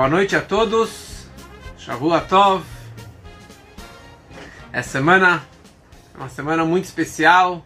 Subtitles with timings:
[0.00, 1.28] Boa noite a todos.
[1.76, 2.64] Shavua Tov.
[4.72, 5.42] Essa semana
[6.14, 7.62] é uma semana muito especial.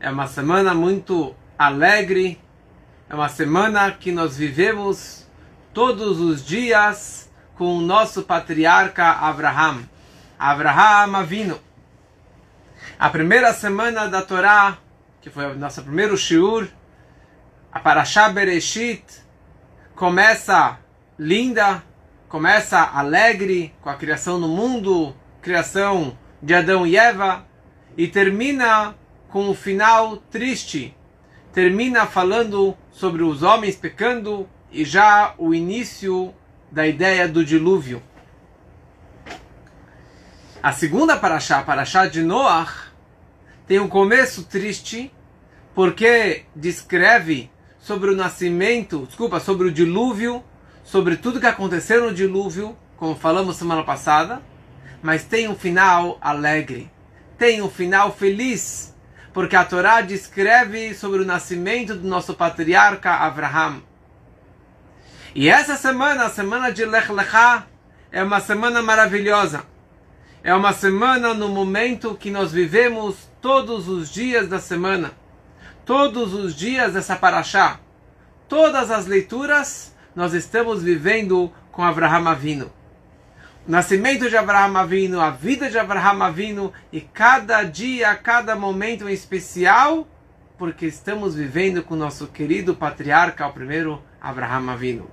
[0.00, 2.40] É uma semana muito alegre.
[3.10, 5.28] É uma semana que nós vivemos
[5.74, 9.82] todos os dias com o nosso patriarca Abraham.
[10.38, 11.60] Abraham Avino.
[12.98, 14.78] A primeira semana da Torá,
[15.20, 16.68] que foi o nosso primeiro shiur,
[17.70, 19.04] a Parashá Bereshit,
[19.94, 20.78] começa
[21.20, 21.84] linda,
[22.30, 27.46] começa alegre com a criação no mundo, criação de Adão e Eva,
[27.94, 28.96] e termina
[29.28, 30.96] com o um final triste.
[31.52, 36.34] Termina falando sobre os homens pecando e já o início
[36.72, 38.02] da ideia do dilúvio.
[40.62, 42.92] A segunda paraxá, paraxá de Noach,
[43.66, 45.12] tem um começo triste,
[45.74, 50.42] porque descreve sobre o nascimento, desculpa, sobre o dilúvio,
[50.82, 54.42] sobre tudo que aconteceu no dilúvio, como falamos semana passada,
[55.02, 56.90] mas tem um final alegre,
[57.38, 58.94] tem um final feliz,
[59.32, 63.82] porque a Torá descreve sobre o nascimento do nosso patriarca Abraham.
[65.34, 67.66] E essa semana, a semana de Lech Lechá,
[68.10, 69.62] é uma semana maravilhosa.
[70.42, 75.12] É uma semana no momento que nós vivemos todos os dias da semana.
[75.84, 77.78] Todos os dias dessa paraxá.
[78.48, 79.89] Todas as leituras
[80.20, 82.70] nós estamos vivendo com Abraham Avino.
[83.66, 89.08] O nascimento de Abraham Avino, a vida de Abraham Avino e cada dia, cada momento
[89.08, 90.06] em especial,
[90.58, 95.10] porque estamos vivendo com nosso querido patriarca, o primeiro Abraham Avino.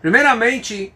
[0.00, 0.94] Primeiramente,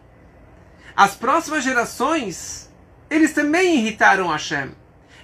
[0.95, 2.69] as próximas gerações,
[3.09, 4.71] eles também irritaram Hashem.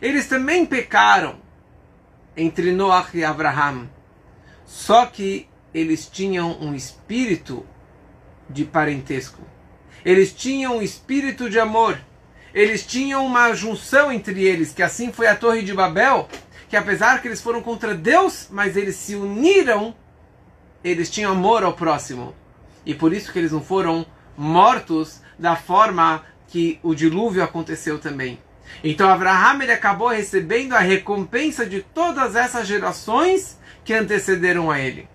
[0.02, 1.36] Eles também pecaram
[2.36, 3.90] entre Noach e Abraham.
[4.66, 7.66] Só que eles tinham um espírito
[8.50, 9.42] de parentesco.
[10.06, 12.00] Eles tinham um espírito de amor.
[12.54, 16.28] Eles tinham uma junção entre eles, que assim foi a Torre de Babel,
[16.70, 19.96] que apesar que eles foram contra Deus, mas eles se uniram,
[20.84, 22.34] eles tinham amor ao próximo.
[22.86, 24.06] E por isso que eles não foram
[24.38, 28.40] mortos da forma que o dilúvio aconteceu também.
[28.84, 35.08] Então Abraham ele acabou recebendo a recompensa de todas essas gerações que antecederam a ele.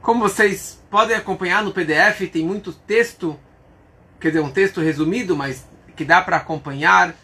[0.00, 3.38] Como vocês podem acompanhar no PDF, tem muito texto,
[4.18, 7.14] quer dizer, um texto resumido, mas que dá para acompanhar.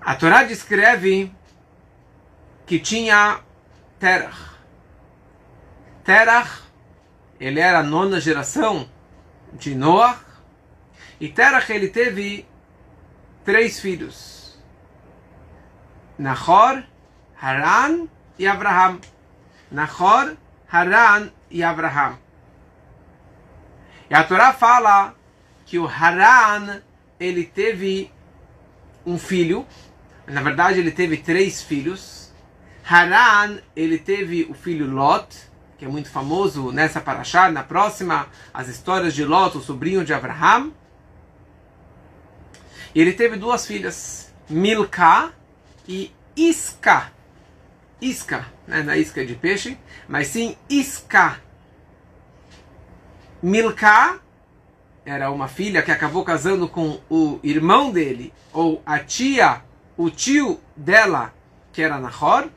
[0.00, 1.32] A Torá descreve
[2.66, 3.40] que tinha
[3.98, 4.52] Terach.
[6.02, 6.62] Terach
[7.38, 8.88] ele era a nona geração
[9.52, 10.18] de Noah.
[11.22, 12.44] E Terach ele teve
[13.44, 14.60] três filhos:
[16.18, 16.82] Nahor,
[17.40, 18.98] Haran e Abraham.
[19.70, 20.36] Nahor,
[20.68, 22.18] Haran e Abraham.
[24.10, 25.14] E a Torá fala
[25.64, 26.82] que o Haran
[27.20, 28.12] ele teve
[29.06, 29.64] um filho.
[30.26, 32.34] Na verdade, ele teve três filhos.
[32.84, 38.68] Haran ele teve o filho Lot que é muito famoso nessa paraxá, na próxima, as
[38.68, 40.72] histórias de Lot, o sobrinho de Abraham.
[42.94, 45.32] E ele teve duas filhas, Milka
[45.88, 47.12] e Isca.
[48.00, 48.82] isca, né?
[48.82, 49.78] não é isca de peixe,
[50.08, 51.40] mas sim isca.
[53.42, 54.20] Milka
[55.04, 59.62] era uma filha que acabou casando com o irmão dele, ou a tia,
[59.96, 61.34] o tio dela,
[61.72, 62.48] que era Nahor,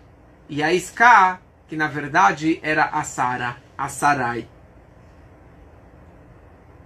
[0.48, 4.48] e a Isca, que na verdade era a Sara, a Sarai.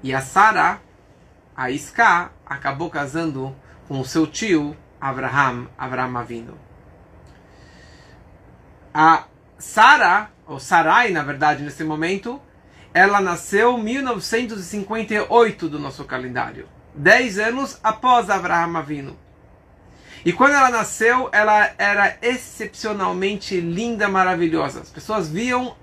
[0.01, 0.79] E a Sara,
[1.55, 3.55] a Isca, acabou casando
[3.87, 6.57] com seu tio Abraham, Abraham Avino.
[8.93, 9.25] A
[9.57, 12.41] Sara, ou Sarai, na verdade, nesse momento,
[12.93, 19.17] ela nasceu em 1958 do nosso calendário, dez anos após Abraham Avino.
[20.25, 24.81] E quando ela nasceu, ela era excepcionalmente linda, maravilhosa.
[24.81, 25.77] As pessoas viam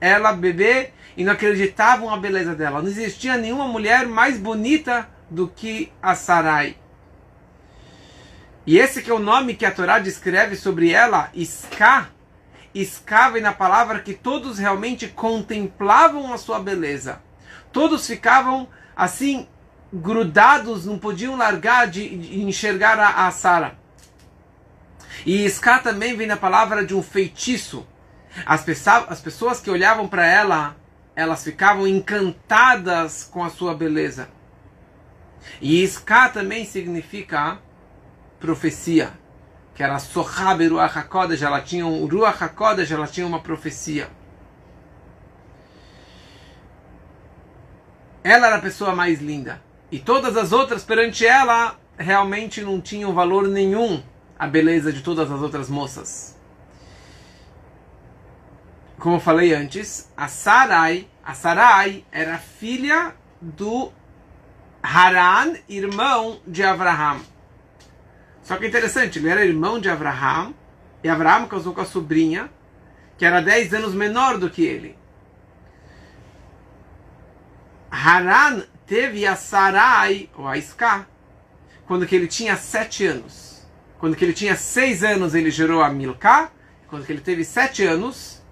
[0.00, 2.80] ela bebê e não acreditavam na beleza dela.
[2.80, 6.76] Não existia nenhuma mulher mais bonita do que a Sarai.
[8.66, 12.08] E esse que é o nome que a Torá descreve sobre ela, Iská,
[12.74, 17.20] escava na palavra que todos realmente contemplavam a sua beleza.
[17.72, 19.46] Todos ficavam assim
[19.92, 23.78] grudados, não podiam largar de, de enxergar a, a Sara.
[25.24, 27.86] E Isca também vem na palavra de um feitiço.
[28.44, 28.64] As,
[29.08, 30.76] as pessoas que olhavam para ela,
[31.14, 34.28] elas ficavam encantadas com a sua beleza.
[35.60, 37.58] E Isca também significa
[38.38, 39.12] profecia
[39.74, 44.08] que era Sohabe Ruach HaKodesh, ela tinha um Ruach HaKodesh, ela tinha uma profecia.
[48.22, 49.60] Ela era a pessoa mais linda.
[49.90, 54.02] E todas as outras perante ela realmente não tinham valor nenhum
[54.38, 56.38] a beleza de todas as outras moças.
[58.98, 63.92] Como eu falei antes, a Sarai, a Sarai era filha do
[64.86, 67.20] Haran, irmão de Abraham.
[68.42, 70.52] Só que é interessante, ele era irmão de Abraham,
[71.02, 72.50] e Abraham casou com a sobrinha,
[73.16, 74.98] que era 10 anos menor do que ele.
[77.90, 81.08] Haran teve a Sarai, ou a Isca,
[81.86, 83.66] quando que ele tinha 7 anos.
[83.98, 86.50] Quando que ele tinha 6 anos, ele gerou a Milka.
[86.88, 88.43] Quando que ele teve 7 anos,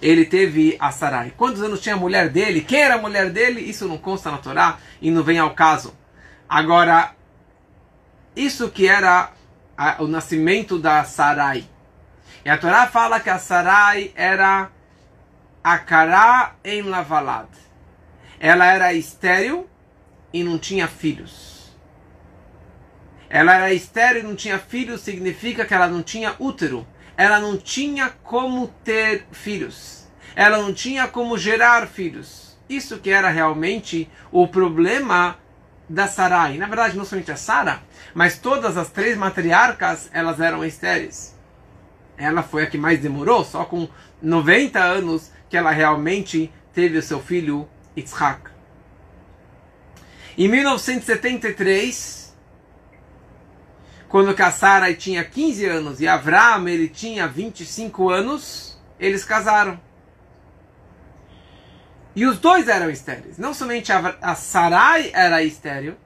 [0.00, 1.32] ele teve a Sarai.
[1.36, 2.62] Quantos anos tinha a mulher dele?
[2.62, 3.60] Quem era a mulher dele?
[3.60, 5.94] Isso não consta na Torá e não vem ao caso.
[6.48, 7.14] Agora,
[8.34, 9.30] isso que era
[9.76, 11.64] a, o nascimento da Sarai.
[12.44, 14.70] E a Torá fala que a Sarai era
[15.62, 17.48] Akará em Lavalad.
[18.38, 19.68] Ela era estéril
[20.32, 21.70] e não tinha filhos.
[23.28, 26.86] Ela era estéril e não tinha filhos, significa que ela não tinha útero.
[27.20, 30.08] Ela não tinha como ter filhos.
[30.34, 32.58] Ela não tinha como gerar filhos.
[32.66, 35.36] Isso que era realmente o problema
[35.86, 36.56] da Sarai.
[36.56, 37.82] Na verdade, não somente a Sara,
[38.14, 41.36] mas todas as três matriarcas, elas eram estéreis.
[42.16, 43.86] Ela foi a que mais demorou, só com
[44.22, 48.48] 90 anos que ela realmente teve o seu filho Yitzhak.
[50.38, 52.19] Em 1973,
[54.10, 59.80] quando a Sarai tinha 15 anos e Avram ele tinha 25 anos, eles casaram.
[62.16, 63.38] E os dois eram estéreis.
[63.38, 65.96] Não somente a Sarai era estéreo,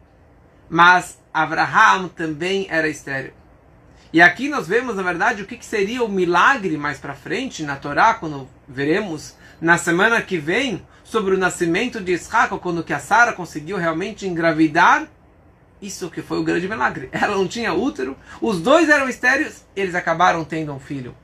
[0.68, 3.32] mas Abraham também era estéreo.
[4.12, 7.62] E aqui nós vemos, na verdade, o que, que seria o milagre mais para frente
[7.62, 12.92] na Torá, quando veremos na semana que vem sobre o nascimento de Isaac, quando que
[12.92, 15.08] a Sara conseguiu realmente engravidar.
[15.80, 17.08] Isso que foi o grande milagre.
[17.12, 21.14] Ela não tinha útero, os dois eram estéreos, eles acabaram tendo um filho.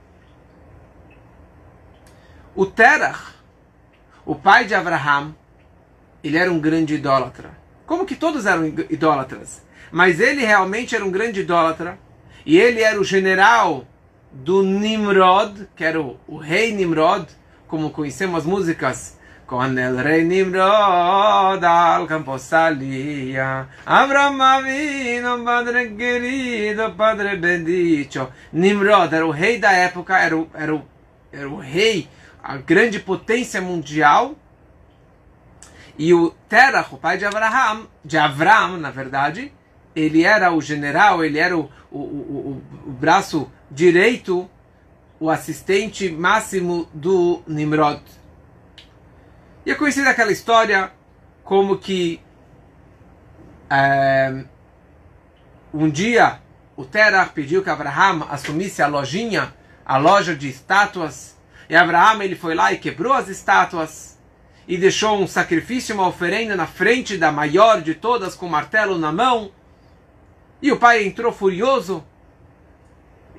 [2.54, 3.34] O Terach,
[4.26, 5.34] o pai de Abraham,
[6.22, 7.58] ele era um grande idólatra.
[7.86, 9.62] Como que todos eram idólatras?
[9.90, 11.98] Mas ele realmente era um grande idólatra.
[12.44, 13.86] E ele era o general
[14.30, 17.26] do Nimrod, que era o, o rei Nimrod,
[17.66, 19.18] como conhecemos as músicas.
[19.50, 28.28] Com el rei Nimrod al campo salia, Abraham avino, padre querido, padre bendito.
[28.52, 30.86] Nimrod era o rei da época, era o, era o,
[31.32, 32.08] era o rei
[32.40, 34.36] a grande potência mundial.
[35.98, 39.52] E o Terach, o pai de Abraham, de Avram, na verdade,
[39.96, 44.48] ele era o general, ele era o, o, o, o braço direito,
[45.18, 48.19] o assistente máximo do Nimrod.
[49.64, 50.92] E é conhecida aquela história
[51.44, 52.20] como que
[53.68, 54.44] é,
[55.72, 56.40] um dia
[56.76, 61.38] o Terach pediu que Abraham assumisse a lojinha, a loja de estátuas
[61.70, 64.18] e Abraão ele foi lá e quebrou as estátuas
[64.66, 68.98] e deixou um sacrifício, uma oferenda na frente da maior de todas com o martelo
[68.98, 69.52] na mão.
[70.60, 72.04] E o pai entrou furioso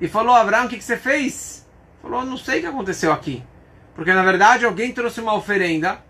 [0.00, 1.68] e falou: Abraão, o que, que você fez?
[2.00, 3.44] Falou, não sei o que aconteceu aqui.
[3.94, 6.02] Porque na verdade alguém trouxe uma oferenda,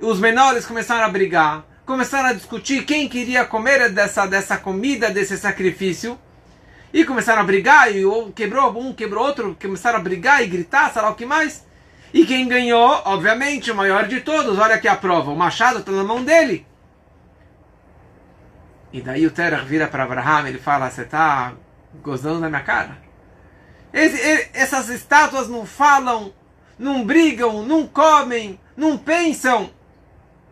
[0.00, 5.36] os menores começaram a brigar, começaram a discutir quem queria comer dessa, dessa comida, desse
[5.36, 6.18] sacrifício.
[6.92, 10.90] E começaram a brigar, e um quebrou um, quebrou outro, começaram a brigar e gritar,
[10.90, 11.66] sei lá o que mais.
[12.14, 15.92] E quem ganhou, obviamente, o maior de todos, olha aqui a prova, o machado está
[15.92, 16.66] na mão dele.
[18.90, 21.52] E daí o Terach vira para Abraham, ele fala, você está
[22.02, 22.96] gozando da minha cara?
[23.92, 26.32] Esse, essas estátuas não falam,
[26.78, 29.70] não brigam, não comem, não pensam.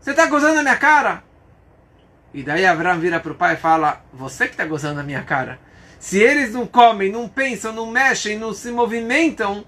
[0.00, 1.25] Você está gozando da minha cara?
[2.33, 5.23] E daí Abraão vira para o pai e fala, você que está gozando da minha
[5.23, 5.59] cara.
[5.99, 9.65] Se eles não comem, não pensam, não mexem, não se movimentam,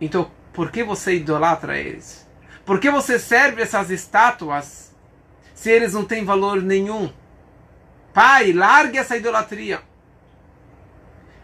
[0.00, 2.26] então por que você idolatra eles?
[2.64, 4.94] Por que você serve essas estátuas
[5.54, 7.12] se eles não têm valor nenhum?
[8.12, 9.80] Pai, largue essa idolatria.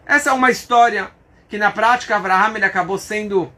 [0.05, 1.11] Essa é uma história
[1.47, 3.51] que na prática Abraham ele acabou sendo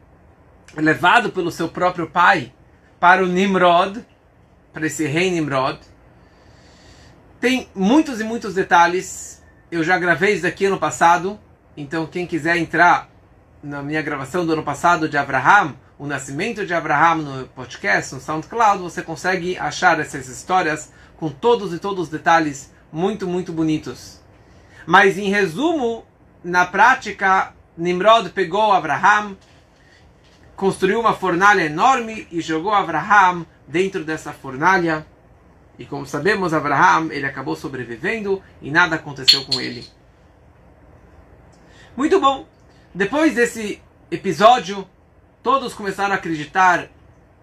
[0.76, 2.52] levado pelo seu próprio pai
[3.00, 4.04] para o Nimrod,
[4.72, 5.78] para esse rei Nimrod.
[7.40, 9.42] Tem muitos e muitos detalhes.
[9.70, 11.38] Eu já gravei isso aqui ano passado,
[11.76, 13.08] então quem quiser entrar
[13.62, 18.20] na minha gravação do ano passado de Abraham, o nascimento de Abraham no podcast, no
[18.20, 24.20] SoundCloud, você consegue achar essas histórias com todos e todos os detalhes muito, muito bonitos.
[24.86, 26.04] Mas em resumo,
[26.42, 29.36] na prática, Nimrod pegou Abraham,
[30.56, 35.06] construiu uma fornalha enorme e jogou Abraham dentro dessa fornalha.
[35.78, 39.86] E como sabemos, Abraham ele acabou sobrevivendo e nada aconteceu com ele.
[41.96, 42.46] Muito bom.
[42.94, 44.86] Depois desse episódio,
[45.42, 46.88] todos começaram a acreditar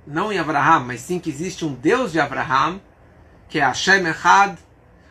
[0.05, 2.79] não em Abraham, mas sim que existe um Deus de Abraham,
[3.49, 4.57] que é Hashem Echad,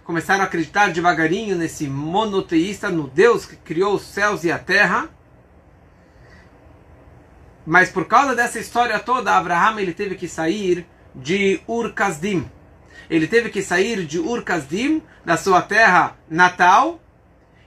[0.04, 5.10] começaram a acreditar devagarinho nesse monoteísta, no Deus que criou os céus e a terra.
[7.66, 12.48] Mas por causa dessa história toda, Abraham ele teve que sair de Ur Kasdim.
[13.08, 17.00] Ele teve que sair de Ur Kasdim, da sua terra natal,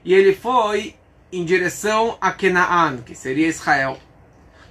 [0.03, 0.96] e ele foi
[1.32, 3.98] em direção a Canaan, que seria Israel.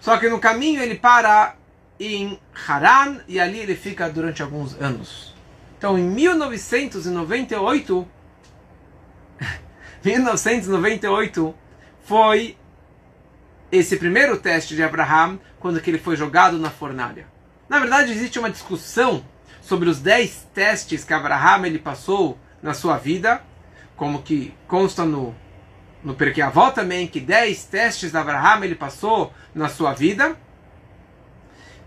[0.00, 1.56] Só que no caminho ele para
[1.99, 5.35] em Haran e ali ele fica durante alguns anos.
[5.76, 8.08] Então, em 1998,
[10.04, 11.54] 1998
[12.04, 12.56] foi
[13.70, 17.26] esse primeiro teste de Abraham quando que ele foi jogado na fornalha.
[17.68, 19.25] Na verdade, existe uma discussão
[19.60, 23.42] sobre os 10 testes que Abraham ele passou na sua vida,
[23.96, 25.34] como que consta no
[26.02, 30.37] no Perkei Avó também que 10 testes Abraham ele passou na sua vida.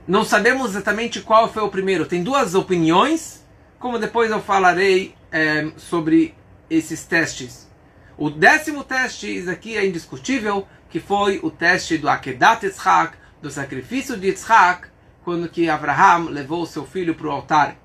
[0.05, 2.05] Não sabemos exatamente qual foi o primeiro.
[2.05, 3.41] Tem duas opiniões
[3.81, 6.35] como depois eu falarei é, sobre
[6.69, 7.67] esses testes.
[8.15, 14.15] O décimo teste, aqui é indiscutível, que foi o teste do Akedat Yitzhak, do sacrifício
[14.15, 14.87] de Yitzhak,
[15.31, 17.77] quando que Abraham levou seu filho para o altar.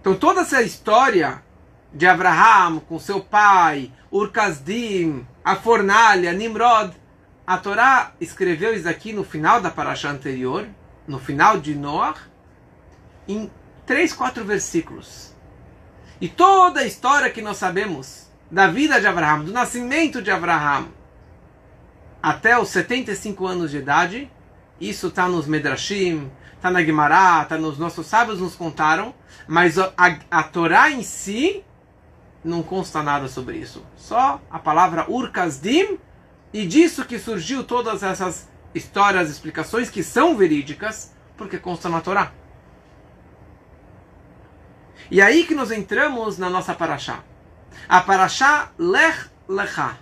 [0.00, 1.40] Então toda essa história
[1.94, 6.92] de Abraham com seu pai, Urkazdim, a fornalha, Nimrod,
[7.46, 10.66] a Torá escreveu isso aqui no final da paraxá anterior,
[11.06, 12.16] no final de Noah,
[13.28, 13.48] em
[13.86, 15.32] três, quatro versículos.
[16.20, 21.01] E toda a história que nós sabemos da vida de Abraão, do nascimento de Abraão,
[22.22, 24.30] até os 75 anos de idade,
[24.80, 29.14] isso está nos Medrashim, está na Gemara, está nos nossos sábios nos contaram,
[29.48, 29.92] mas a,
[30.30, 31.64] a Torá em si
[32.44, 33.84] não consta nada sobre isso.
[33.96, 35.98] Só a palavra Urkazdim,
[36.52, 42.32] e disso que surgiu todas essas histórias, explicações que são verídicas, porque constam na Torá.
[45.10, 47.20] E aí que nós entramos na nossa paraxá.
[47.88, 50.01] A paraxá Lech Lecha.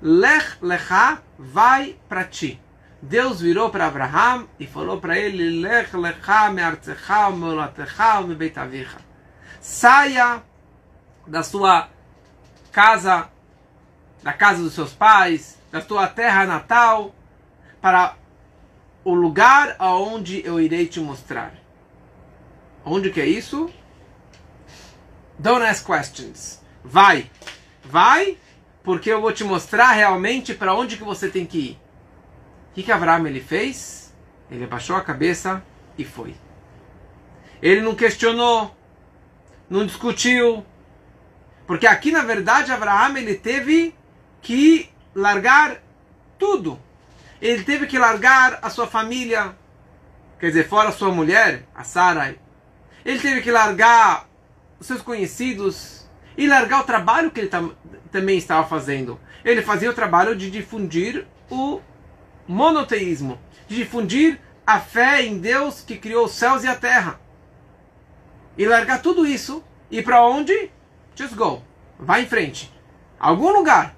[0.00, 2.60] Lech Lecha vai para ti.
[3.00, 8.98] Deus virou para Abraham e falou para ele: Lech Lecha me'artzecha me'olatecha me'beitavicha.
[9.60, 10.42] Saia
[11.26, 11.88] da sua
[12.70, 13.28] casa,
[14.22, 17.14] da casa dos seus pais, da tua terra natal
[17.80, 18.16] para
[19.04, 21.54] o lugar aonde eu irei te mostrar.
[22.84, 23.70] Onde que é isso?
[25.38, 26.62] Don't ask questions.
[26.84, 27.30] Vai.
[27.84, 28.38] Vai,
[28.86, 31.80] porque eu vou te mostrar realmente para onde que você tem que ir.
[32.70, 34.14] O que, que Abraão ele fez?
[34.50, 35.62] Ele abaixou a cabeça
[35.98, 36.34] e foi.
[37.60, 38.74] Ele não questionou,
[39.68, 40.64] não discutiu,
[41.66, 43.94] porque aqui na verdade Abraão ele teve
[44.40, 45.82] que largar
[46.38, 46.80] tudo
[47.40, 49.54] ele teve que largar a sua família,
[50.40, 52.38] quer dizer, fora a sua mulher, a Sarai.
[53.04, 54.26] Ele teve que largar
[54.80, 56.05] os seus conhecidos.
[56.36, 57.74] E largar o trabalho que ele tam,
[58.10, 59.18] também estava fazendo.
[59.44, 61.80] Ele fazia o trabalho de difundir o
[62.46, 63.38] monoteísmo,
[63.68, 67.20] de difundir a fé em Deus que criou os céus e a terra.
[68.58, 70.70] E largar tudo isso e para onde?
[71.14, 71.62] Just go.
[71.98, 72.72] Vai em frente.
[73.18, 73.94] Algum lugar.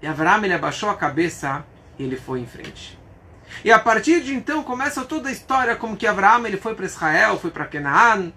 [0.00, 1.64] E Avraham ele abaixou a cabeça
[1.98, 2.98] e ele foi em frente.
[3.64, 6.86] E a partir de então começa toda a história como que Avraham ele foi para
[6.86, 8.32] Israel, foi para Canaã.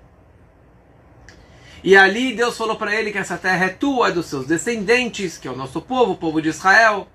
[1.83, 5.37] E ali Deus falou para ele que essa terra é tua, é dos seus descendentes,
[5.37, 7.07] que é o nosso povo, o povo de Israel.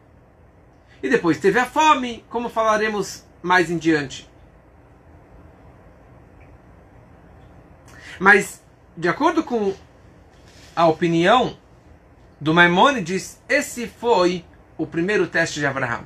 [1.03, 4.29] E depois teve a fome, como falaremos mais em diante.
[8.19, 8.63] Mas,
[8.97, 9.75] de acordo com
[10.75, 11.57] a opinião
[12.41, 14.45] do Maimonides, esse foi
[14.77, 16.05] o primeiro teste de Abraham.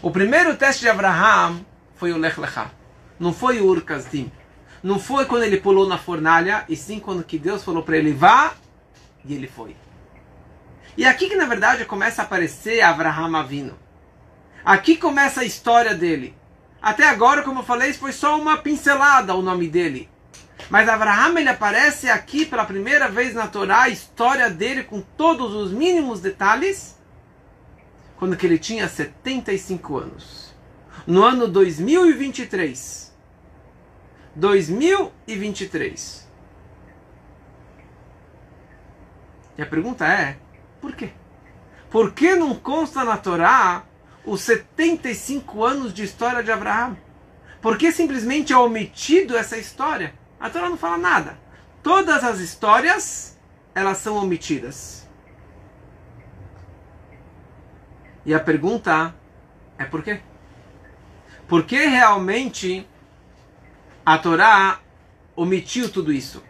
[0.00, 1.64] O primeiro teste de Abraham
[1.96, 2.70] foi o Lech Lechá.
[3.18, 4.30] Não foi o Ur Kasdim.
[4.82, 8.12] Não foi quando ele pulou na fornalha, e sim quando que Deus falou para ele
[8.12, 8.54] vá,
[9.24, 9.76] e ele foi.
[10.96, 13.78] E aqui que na verdade começa a aparecer Abraham Avino.
[14.64, 16.36] Aqui começa a história dele.
[16.80, 20.08] Até agora, como eu falei, foi só uma pincelada o nome dele.
[20.70, 25.54] Mas Abraham ele aparece aqui pela primeira vez na Torá, a história dele com todos
[25.54, 26.96] os mínimos detalhes,
[28.16, 30.54] quando que ele tinha 75 anos.
[31.06, 33.07] No ano 2023.
[34.38, 36.28] 2023.
[39.56, 40.38] E a pergunta é,
[40.80, 41.10] por quê?
[41.90, 43.82] Por que não consta na Torá
[44.24, 46.96] os 75 anos de história de Abraão?
[47.60, 50.14] Por que simplesmente é omitido essa história?
[50.38, 51.36] A Torá não fala nada.
[51.82, 53.36] Todas as histórias,
[53.74, 55.04] elas são omitidas.
[58.24, 59.12] E a pergunta
[59.76, 60.20] é por quê?
[61.48, 62.86] Por que realmente
[64.08, 64.80] a Torá
[65.36, 66.42] omitiu tudo isso?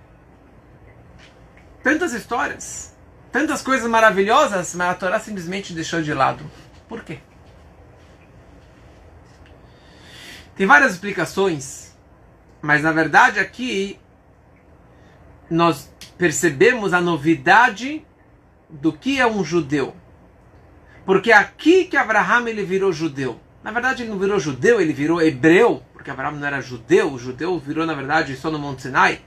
[1.83, 2.97] Tantas histórias,
[3.33, 6.49] tantas coisas maravilhosas, mas a Torá simplesmente deixou de lado.
[6.89, 7.19] Por quê?
[10.55, 11.97] Tem várias explicações,
[12.63, 13.99] mas na verdade aqui
[15.51, 18.07] nós percebemos a novidade
[18.71, 19.97] do que é um judeu.
[21.05, 23.41] Porque aqui que Abraham ele virou judeu.
[23.65, 27.19] Na verdade ele não virou judeu, ele virou hebreu, porque Abraham não era judeu, o
[27.19, 29.21] judeu virou na verdade só no Monte Sinai.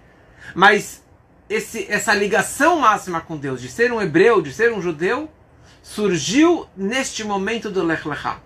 [0.56, 1.06] Mas
[1.48, 5.30] esse, essa ligação máxima com Deus, de ser um hebreu, de ser um judeu,
[5.84, 8.40] surgiu neste momento do Lech Lechá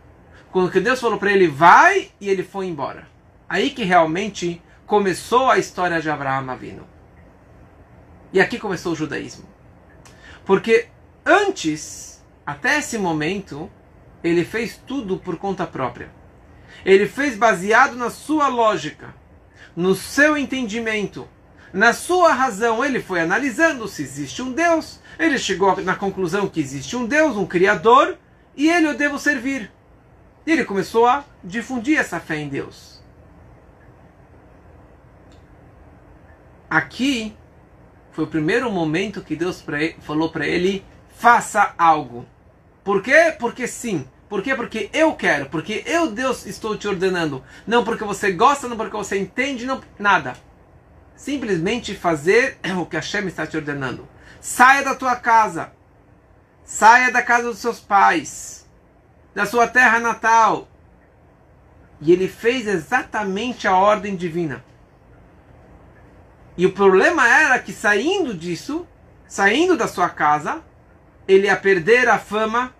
[0.51, 3.07] quando que Deus falou para ele vai e ele foi embora.
[3.47, 6.87] Aí que realmente começou a história de Abraão Avino.
[8.31, 9.45] E aqui começou o judaísmo.
[10.45, 10.87] Porque
[11.25, 13.69] antes, até esse momento,
[14.23, 16.09] ele fez tudo por conta própria.
[16.85, 19.13] Ele fez baseado na sua lógica,
[19.75, 21.27] no seu entendimento,
[21.73, 22.83] na sua razão.
[22.83, 24.99] Ele foi analisando se existe um Deus.
[25.17, 28.17] Ele chegou na conclusão que existe um Deus, um Criador,
[28.55, 29.71] e ele eu devo servir.
[30.45, 33.03] E ele começou a difundir essa fé em Deus.
[36.69, 37.35] Aqui
[38.11, 39.63] foi o primeiro momento que Deus
[40.01, 42.25] falou para ele: faça algo.
[42.83, 43.35] Por quê?
[43.39, 44.07] Porque sim.
[44.35, 44.53] Por quê?
[44.53, 45.45] Porque eu quero.
[45.45, 47.41] Porque eu, Deus, estou te ordenando.
[47.65, 50.35] Não porque você gosta, não porque você entende, não nada.
[51.15, 54.05] Simplesmente fazer o que Hashem está te ordenando.
[54.41, 55.71] Saia da tua casa.
[56.65, 58.67] Saia da casa dos seus pais
[59.33, 60.67] da sua terra natal.
[62.01, 64.65] E ele fez exatamente a ordem divina.
[66.57, 68.85] E o problema era que saindo disso,
[69.29, 70.61] saindo da sua casa,
[71.25, 72.75] ele ia perder a fama,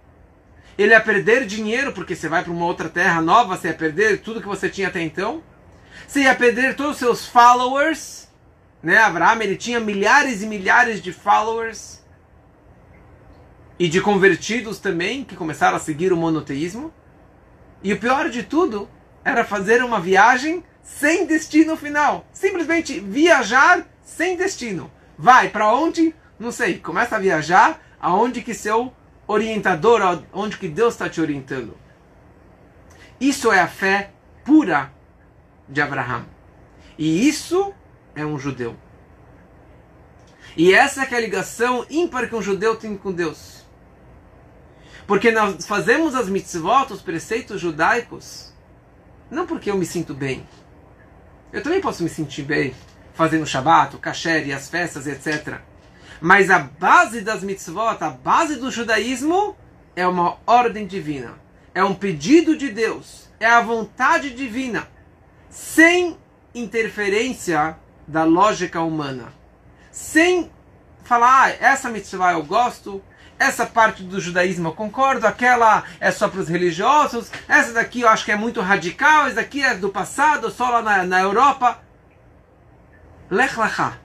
[0.77, 4.21] ele ia perder dinheiro, porque você vai para uma outra terra nova, você ia perder
[4.21, 5.41] tudo que você tinha até então.
[6.07, 8.27] Você ia perder todos os seus followers.
[8.83, 8.97] Né?
[8.97, 12.03] Abraão ele tinha milhares e milhares de followers
[13.79, 16.93] e de convertidos também, que começaram a seguir o monoteísmo.
[17.83, 18.89] E o pior de tudo
[19.23, 22.25] era fazer uma viagem sem destino final.
[22.31, 24.91] Simplesmente viajar sem destino.
[25.17, 26.13] Vai para onde?
[26.39, 26.79] Não sei.
[26.79, 28.93] Começa a viajar aonde que seu
[29.27, 31.77] orientador, aonde que Deus está te orientando.
[33.19, 34.11] Isso é a fé
[34.43, 34.91] pura
[35.67, 36.25] de Abraão.
[36.97, 37.73] E isso
[38.15, 38.75] é um judeu.
[40.55, 43.65] E essa é, é a ligação ímpar que um judeu tem com Deus.
[45.05, 48.53] Porque nós fazemos as mitzvot, os preceitos judaicos,
[49.29, 50.47] não porque eu me sinto bem.
[51.51, 52.73] Eu também posso me sentir bem
[53.13, 55.59] fazendo o Shabbat, o Kasher e as festas, etc.
[56.21, 59.55] Mas a base das mitzvot, a base do judaísmo,
[59.95, 61.33] é uma ordem divina.
[61.73, 63.29] É um pedido de Deus.
[63.39, 64.87] É a vontade divina.
[65.49, 66.17] Sem
[66.53, 69.33] interferência da lógica humana.
[69.91, 70.51] Sem
[71.03, 73.01] falar, ah, essa mitzvah eu gosto,
[73.37, 78.09] essa parte do judaísmo eu concordo, aquela é só para os religiosos, essa daqui eu
[78.09, 81.79] acho que é muito radical, essa daqui é do passado, só lá na, na Europa.
[83.29, 83.97] Lech lechá.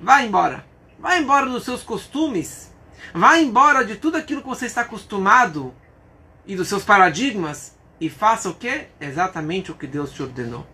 [0.00, 0.65] Vai embora.
[0.98, 2.72] Vai embora dos seus costumes.
[3.12, 5.74] Vai embora de tudo aquilo que você está acostumado
[6.46, 8.86] e dos seus paradigmas e faça o que?
[9.00, 10.66] Exatamente o que Deus te ordenou.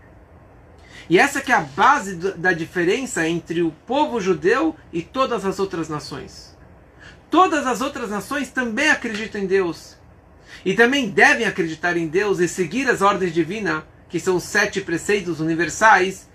[1.09, 5.59] E essa que é a base da diferença entre o povo judeu e todas as
[5.59, 6.57] outras nações.
[7.31, 9.97] Todas as outras nações também acreditam em Deus.
[10.65, 14.81] E também devem acreditar em Deus e seguir as ordens divinas, que são os sete
[14.81, 16.29] preceitos universais,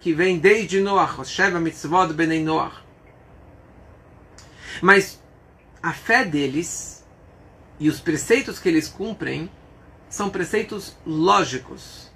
[0.00, 2.87] que vêm desde Noach, os Sheva Mitzvot Benei Noach.
[4.82, 5.22] Mas
[5.82, 7.04] a fé deles
[7.78, 9.50] e os preceitos que eles cumprem
[10.08, 12.10] são preceitos lógicos.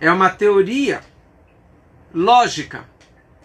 [0.00, 1.00] É uma teoria
[2.12, 2.88] lógica.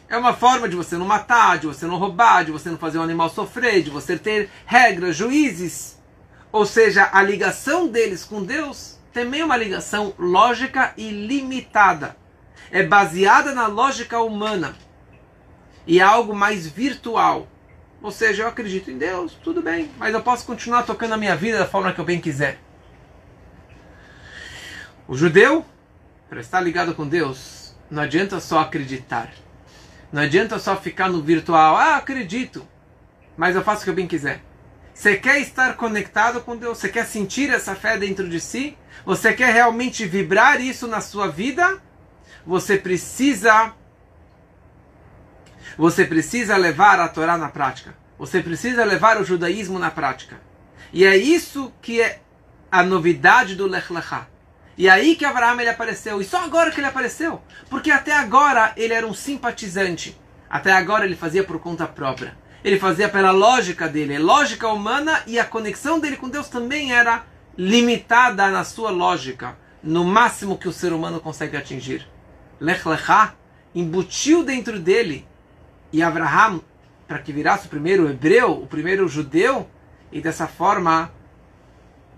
[0.10, 3.00] É uma forma de você não matar, de você não roubar, de você não fazer
[3.00, 5.98] um animal sofrer, de você ter regras, juízes.
[6.52, 12.18] Ou seja, a ligação deles com Deus também é uma ligação lógica e limitada.
[12.70, 14.76] É baseada na lógica humana.
[15.88, 17.48] E é algo mais virtual.
[18.02, 21.36] Ou seja, eu acredito em Deus, tudo bem, mas eu posso continuar tocando a minha
[21.36, 22.60] vida da forma que eu bem quiser.
[25.08, 25.64] O judeu,
[26.28, 29.32] para estar ligado com Deus, não adianta só acreditar.
[30.12, 31.76] Não adianta só ficar no virtual.
[31.76, 32.68] Ah, acredito,
[33.38, 34.42] mas eu faço o que eu bem quiser.
[34.94, 36.78] Você quer estar conectado com Deus?
[36.78, 38.78] Você quer sentir essa fé dentro de si?
[39.06, 41.82] Você quer realmente vibrar isso na sua vida?
[42.46, 43.74] Você precisa
[45.82, 47.96] você precisa levar a Torá na prática.
[48.20, 50.40] Você precisa levar o judaísmo na prática.
[50.94, 52.22] E é isso que é
[52.72, 54.28] a novidade do Lech Lechá.
[54.78, 56.22] E é aí que Abraão ele apareceu.
[56.22, 57.42] E só agora que ele apareceu.
[57.68, 60.16] Porque até agora ele era um simpatizante.
[60.48, 62.38] Até agora ele fazia por conta própria.
[62.64, 67.24] Ele fazia pela lógica dele, lógica humana, e a conexão dele com Deus também era
[67.58, 72.08] limitada na sua lógica, no máximo que o ser humano consegue atingir.
[72.60, 73.34] Lech Lechá
[73.74, 75.31] embutiu dentro dele
[75.92, 76.62] e Abraham,
[77.08, 79.70] para que virasse o primeiro hebreu, o primeiro judeu,
[80.12, 81.12] e dessa forma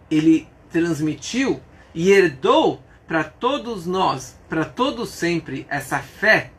[0.10, 1.62] ele transmitiu
[1.94, 6.52] e herdou para todos nós, para todos sempre, essa fé.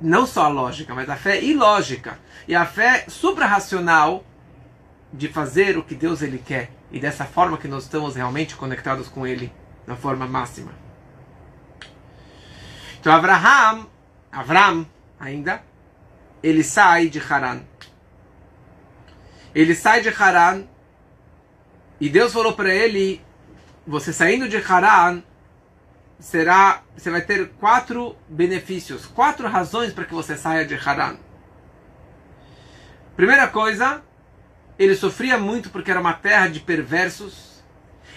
[0.00, 2.18] Não só a lógica, mas a fé ilógica.
[2.46, 4.24] E a fé suprarracional
[5.12, 6.70] de fazer o que Deus ele quer.
[6.90, 9.52] E dessa forma que nós estamos realmente conectados com Ele,
[9.86, 10.72] na forma máxima.
[13.00, 13.86] Então Abraham,
[14.30, 14.86] Avram,
[15.18, 15.62] ainda,
[16.42, 17.62] ele sai de Haran.
[19.54, 20.64] Ele sai de Haran
[22.00, 23.20] e Deus falou para ele:
[23.86, 25.22] você saindo de Haran
[26.18, 31.16] será, você vai ter quatro benefícios, quatro razões para que você saia de Haran.
[33.16, 34.02] Primeira coisa,
[34.78, 37.62] ele sofria muito porque era uma terra de perversos,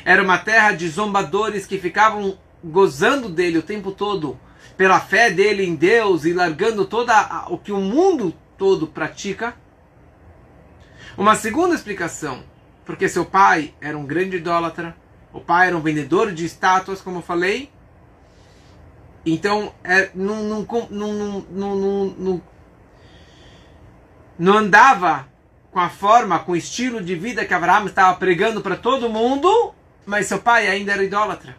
[0.03, 4.39] era uma terra de zombadores que ficavam gozando dele o tempo todo
[4.81, 9.53] pela fé dele em Deus e largando toda o que o mundo todo pratica.
[11.15, 12.43] Uma segunda explicação,
[12.83, 14.95] porque seu pai era um grande idólatra,
[15.31, 17.69] o pai era um vendedor de estátuas, como eu falei.
[19.23, 22.41] Então, é, não, não, não, não,
[24.39, 25.27] não andava
[25.71, 29.75] com a forma, com o estilo de vida que Abraão estava pregando para todo mundo,
[30.07, 31.55] mas seu pai ainda era idólatra.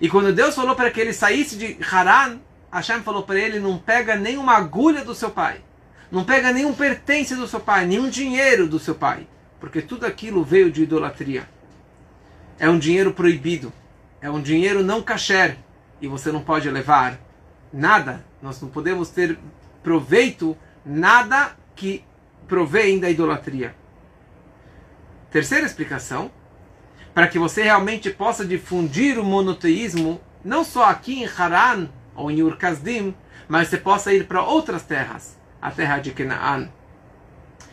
[0.00, 2.38] E quando Deus falou para que ele saísse de Haran,
[2.70, 5.60] Hashem falou para ele: não pega nenhuma agulha do seu pai,
[6.10, 9.26] não pega nenhum pertence do seu pai, nenhum dinheiro do seu pai,
[9.60, 11.48] porque tudo aquilo veio de idolatria.
[12.58, 13.72] É um dinheiro proibido,
[14.20, 15.56] é um dinheiro não kasher,
[16.00, 17.18] e você não pode levar
[17.72, 19.38] nada, nós não podemos ter
[19.82, 22.04] proveito, nada que
[22.46, 23.74] provém da idolatria.
[25.30, 26.30] Terceira explicação
[27.14, 32.42] para que você realmente possa difundir o monoteísmo, não só aqui em Haran ou em
[32.42, 33.14] Ur Kasdim,
[33.48, 36.68] mas você possa ir para outras terras, a terra de Canaan,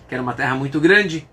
[0.07, 1.27] que era uma terra muito grande,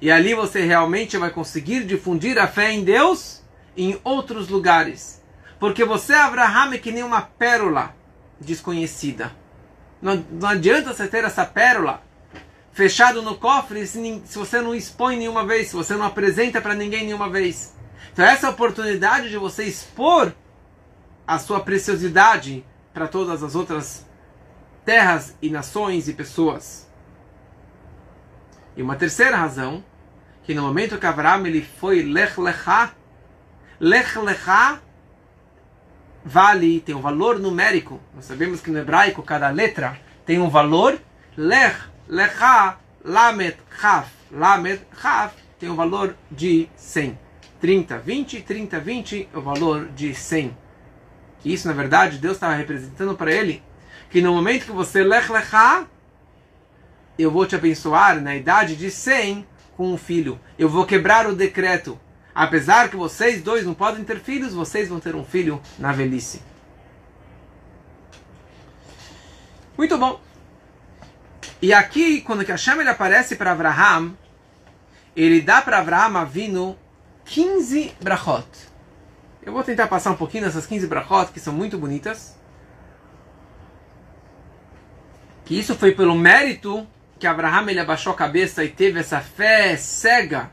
[0.00, 3.42] e ali você realmente vai conseguir difundir a fé em Deus
[3.76, 5.22] em outros lugares.
[5.58, 7.94] Porque você, Abraham, é que nem uma pérola
[8.38, 9.32] desconhecida.
[10.02, 12.02] Não, não adianta você ter essa pérola
[12.74, 16.74] fechado no cofre se, se você não expõe nenhuma vez, se você não apresenta para
[16.74, 17.74] ninguém nenhuma vez.
[18.12, 20.34] Então essa é a oportunidade de você expor
[21.26, 24.04] a sua preciosidade para todas as outras
[24.84, 26.90] terras e nações e pessoas.
[28.76, 29.82] E uma terceira razão,
[30.42, 32.92] que no momento que Abraão ele foi Lech Lechá,
[33.80, 34.80] Lech Lechá
[36.24, 38.00] vale, tem um valor numérico.
[38.14, 40.98] Nós sabemos que no hebraico cada letra tem um valor.
[41.36, 44.10] Lech, lecha, lamet, chaf.
[44.30, 47.18] Lamet, chaf tem um valor de 100.
[47.60, 50.56] 30, 20, 30, 20, o valor de 100.
[51.44, 53.62] Isso, na verdade, Deus estava representando para ele
[54.10, 55.86] que no momento que você lech lecha,
[57.18, 60.38] eu vou te abençoar na idade de 100 com um filho.
[60.58, 61.98] Eu vou quebrar o decreto.
[62.34, 66.42] Apesar que vocês dois não podem ter filhos, vocês vão ter um filho na velhice.
[69.76, 70.20] Muito bom.
[71.64, 74.12] E aqui, quando que Hashem ele aparece para Abraham,
[75.16, 76.78] ele dá para Abraham vindo
[77.24, 78.46] 15 brachot.
[79.42, 82.38] Eu vou tentar passar um pouquinho nessas 15 brachot, que são muito bonitas.
[85.46, 86.86] Que isso foi pelo mérito
[87.18, 90.52] que Abraham ele abaixou a cabeça e teve essa fé cega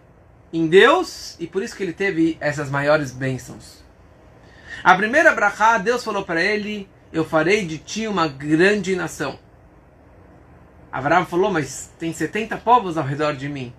[0.53, 3.83] em Deus, e por isso que ele teve essas maiores bênçãos.
[4.81, 9.37] A primeira brachá, Deus falou para ele: Eu farei de ti uma grande nação.
[10.91, 13.73] Abraão falou: Mas tem 70 povos ao redor de mim.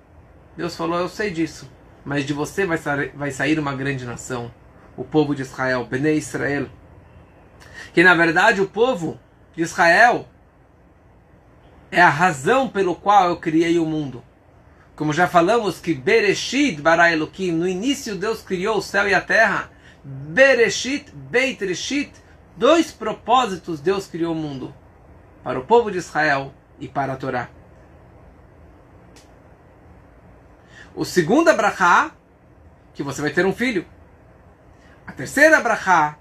[0.56, 1.70] Deus falou: Eu sei disso,
[2.04, 2.78] mas de você vai,
[3.14, 4.52] vai sair uma grande nação,
[4.96, 6.68] o povo de Israel, Bnei Israel.
[7.92, 9.20] Que na verdade o povo
[9.54, 10.26] de Israel
[11.90, 14.24] é a razão pelo qual eu criei o mundo.
[14.96, 19.20] Como já falamos que Bereshit bara Elohim, no início Deus criou o céu e a
[19.20, 19.70] terra.
[20.04, 22.12] Bereshit, Beit Reshit,
[22.56, 24.74] dois propósitos Deus criou o mundo.
[25.44, 27.48] Para o povo de Israel e para a Torá.
[30.94, 32.10] O segundo abrahá,
[32.92, 33.86] que você vai ter um filho.
[35.06, 36.18] A terceira abrahá,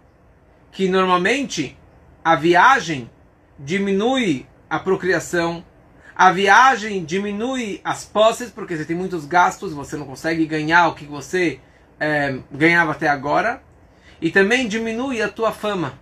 [0.72, 1.78] que normalmente
[2.24, 3.10] a viagem
[3.58, 5.66] diminui a procriação,
[6.16, 10.96] a viagem diminui as posses, porque você tem muitos gastos, você não consegue ganhar o
[10.96, 11.60] que você
[12.00, 13.64] é, ganhava até agora,
[14.22, 16.00] e também diminui a tua fama.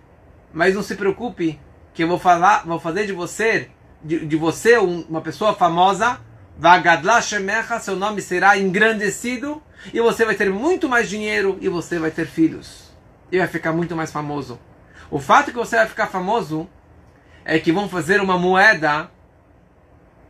[0.52, 1.58] Mas não se preocupe,
[1.94, 3.70] que eu vou falar, vou fazer de você,
[4.02, 6.20] de, de você uma pessoa famosa
[6.60, 9.62] Vagadla seu nome será engrandecido
[9.94, 12.92] e você vai ter muito mais dinheiro e você vai ter filhos.
[13.32, 14.60] E vai ficar muito mais famoso.
[15.10, 16.68] O fato que você vai ficar famoso
[17.46, 19.10] é que vão fazer uma moeda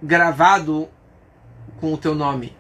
[0.01, 0.89] gravado
[1.81, 2.57] com o teu nome.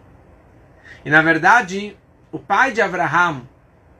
[1.04, 1.96] E na verdade,
[2.32, 3.42] o pai de Abraham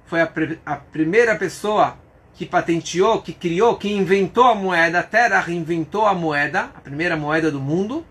[0.05, 0.29] foi a,
[0.67, 1.97] a primeira pessoa
[2.35, 5.01] que patenteou, que criou, que inventou a moeda.
[5.01, 8.07] A Terra inventou a moeda, a primeira moeda do mundo.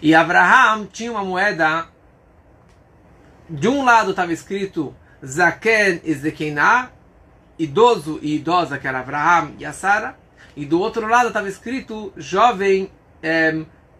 [0.00, 1.88] E Abraham tinha uma moeda.
[3.48, 6.90] De um lado estava escrito Zaken e Zekená,
[7.58, 10.18] idoso e idosa, que era Abraham e a Sara.
[10.56, 12.90] E do outro lado estava escrito jovem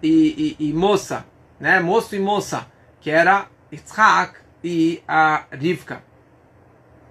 [0.02, 1.24] e, e, e, moça,
[1.58, 1.80] né?
[1.80, 2.66] moço e moça,
[3.00, 6.02] que era Yitzhak e a Rivka.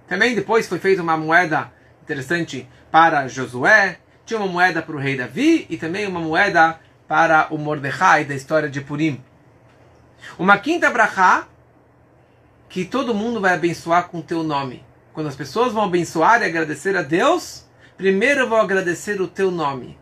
[0.06, 5.16] Também depois foi feita uma moeda interessante para Josué, tinha uma moeda para o rei
[5.16, 9.22] Davi e também uma moeda para o Mordecai da história de Purim.
[10.38, 11.46] Uma quinta brachá
[12.68, 14.84] que todo mundo vai abençoar com teu nome.
[15.12, 17.64] Quando as pessoas vão abençoar e agradecer a Deus,
[17.96, 19.98] primeiro vão agradecer o teu nome.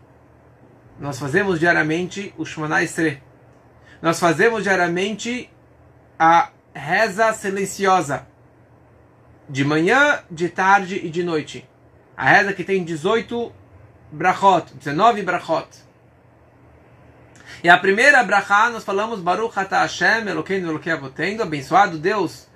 [0.99, 3.21] Nós fazemos diariamente o Shemana Esre.
[4.01, 5.49] Nós fazemos diariamente
[6.17, 8.25] a reza silenciosa.
[9.49, 11.67] De manhã, de tarde e de noite.
[12.15, 13.51] A reza que tem 18
[14.11, 15.67] brachot, 19 brachot.
[17.63, 22.47] E a primeira brachá nós falamos Baruch Ata Hashem Elokeinu Elokei Avotendo, abençoado Deus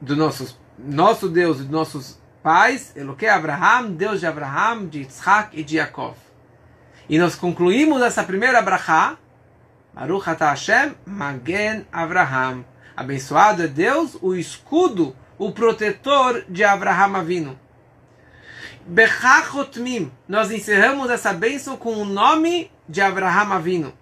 [0.00, 5.64] do nossos, nosso Deus dos nossos pais, Elokei Abraham, Deus de Abraham, de Yitzhak e
[5.64, 6.16] de Yaakov.
[7.08, 9.16] E nós concluímos essa primeira brachá,
[9.92, 12.64] Baruch Ata Hashem Magen Abraham.
[12.96, 17.58] Abençoado é Deus, o escudo, o protetor de Abraham Avino.
[18.86, 20.12] Bechachotmim.
[20.28, 24.00] Nós encerramos essa bênção com o nome de Abraham Avino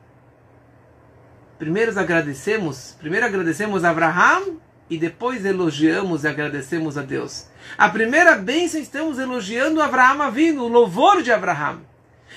[1.58, 7.48] primeiro agradecemos, primeiro agradecemos a Abraham e depois elogiamos e agradecemos a Deus.
[7.76, 11.80] A primeira bênção estamos elogiando Abraham Avino, o louvor de Abraham.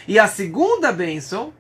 [0.08, 1.54] E a segunda bênção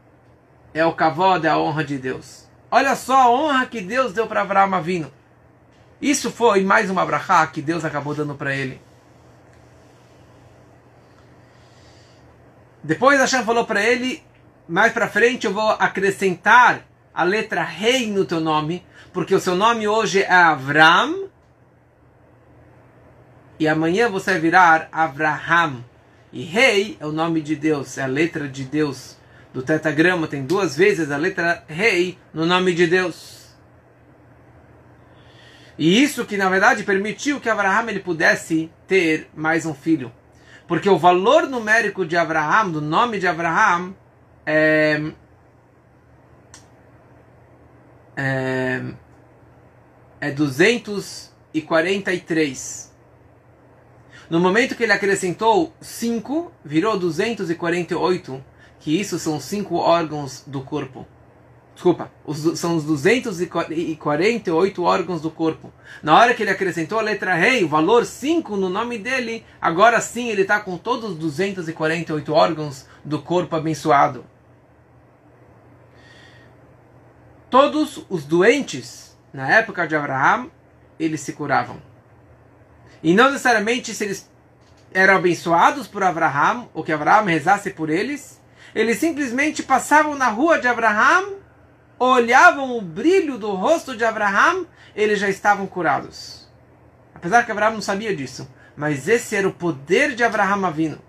[0.73, 2.49] é o kavod, a honra de Deus.
[2.69, 5.11] Olha só a honra que Deus deu para Abraham Avino.
[6.01, 8.81] Isso foi mais uma brachá que Deus acabou dando para ele.
[12.83, 14.23] Depois Hashem falou para ele,
[14.67, 18.83] mais para frente eu vou acrescentar a letra rei no teu nome,
[19.13, 21.29] porque o seu nome hoje é Avram,
[23.61, 25.85] e amanhã você virar Avraham.
[26.33, 29.17] E rei é o nome de Deus, é a letra de Deus.
[29.53, 33.40] Do tetagrama tem duas vezes a letra rei no nome de Deus.
[35.81, 40.11] E isso que na verdade permitiu que Abraham ele pudesse ter mais um filho.
[40.67, 43.95] Porque o valor numérico de Abraham, do nome de Abraham,
[44.45, 45.01] é,
[48.15, 48.83] é,
[50.21, 52.93] é 243.
[54.29, 58.45] No momento que ele acrescentou 5, virou 248,
[58.79, 61.07] que isso são cinco órgãos do corpo.
[61.73, 65.71] Desculpa, os, são os 248 órgãos do corpo.
[66.03, 69.99] Na hora que ele acrescentou a letra rei, o valor 5 no nome dele, agora
[70.01, 74.25] sim ele está com todos os 248 órgãos do corpo abençoado.
[77.49, 80.51] Todos os doentes, na época de Abraão,
[80.99, 81.81] eles se curavam.
[83.01, 84.29] E não necessariamente se eles
[84.93, 88.39] eram abençoados por Abraão, ou que Abraão rezasse por eles,
[88.75, 91.40] eles simplesmente passavam na rua de Abraão
[92.05, 96.49] olhavam o brilho do rosto de Abraão, eles já estavam curados.
[97.13, 100.99] Apesar que Abraão não sabia disso, mas esse era o poder de Abraão Avino.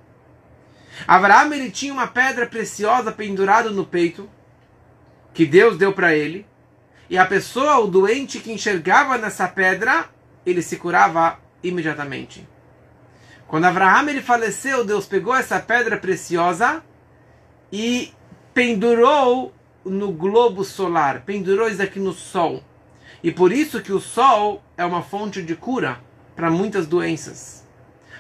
[1.07, 4.28] Abraão ele tinha uma pedra preciosa pendurada no peito,
[5.33, 6.46] que Deus deu para ele,
[7.09, 10.11] e a pessoa, o doente que enxergava nessa pedra,
[10.44, 12.46] ele se curava imediatamente.
[13.46, 16.83] Quando Abraão ele faleceu, Deus pegou essa pedra preciosa
[17.72, 18.12] e
[18.52, 22.62] pendurou no globo solar, pendurou isso aqui no sol.
[23.22, 26.00] E por isso que o sol é uma fonte de cura
[26.34, 27.66] para muitas doenças.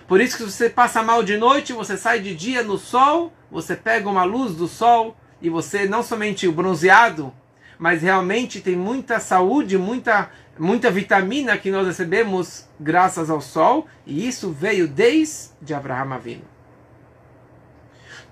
[0.06, 3.32] Por isso que se você passa mal de noite, você sai de dia no sol,
[3.50, 7.32] você pega uma luz do sol e você não somente bronzeado,
[7.78, 14.26] mas realmente tem muita saúde, muita muita vitamina que nós recebemos graças ao sol, e
[14.26, 16.44] isso veio desde Abraham Avinu.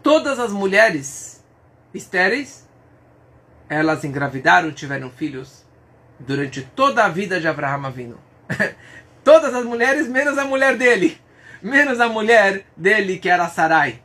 [0.03, 1.45] Todas as mulheres
[1.93, 2.69] estéreis
[3.71, 5.65] elas engravidaram, tiveram filhos
[6.19, 8.19] durante toda a vida de Abraão Avino.
[9.23, 11.21] Todas as mulheres, menos a mulher dele.
[11.63, 14.03] Menos a mulher dele, que era Sarai.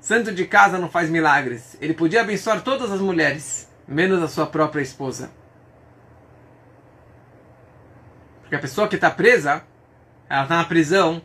[0.00, 1.76] Santo de casa não faz milagres.
[1.80, 5.30] Ele podia abençoar todas as mulheres, menos a sua própria esposa.
[8.40, 9.62] Porque a pessoa que está presa,
[10.30, 11.20] ela está na prisão,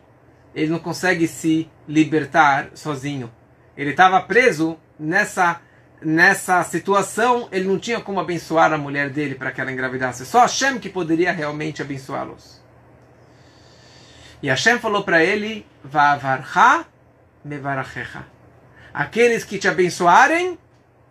[0.53, 3.31] ele não consegue se libertar sozinho.
[3.77, 5.61] Ele estava preso nessa
[6.01, 10.25] nessa situação, ele não tinha como abençoar a mulher dele para que ela engravidasse.
[10.25, 12.61] Só Hashem que poderia realmente abençoá-los.
[14.41, 16.85] E Hashem falou para ele: Vavarcha
[17.43, 18.25] mevarachecha.
[18.93, 20.57] Aqueles que te abençoarem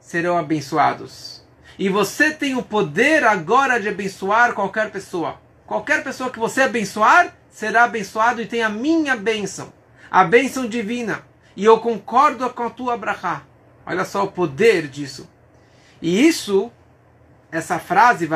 [0.01, 1.45] serão abençoados.
[1.79, 5.41] E você tem o poder agora de abençoar qualquer pessoa.
[5.67, 9.73] Qualquer pessoa que você abençoar será abençoado e tem a minha bênção,
[10.11, 11.25] a bênção divina.
[11.57, 13.43] E eu concordo com a tua brachá.
[13.87, 15.31] Olha só o poder disso.
[16.03, 16.73] E isso,
[17.53, 18.29] essa frase,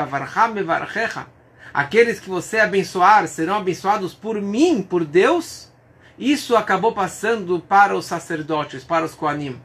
[1.74, 5.68] aqueles que você abençoar serão abençoados por mim, por Deus,
[6.16, 9.60] isso acabou passando para os sacerdotes, para os Koanim.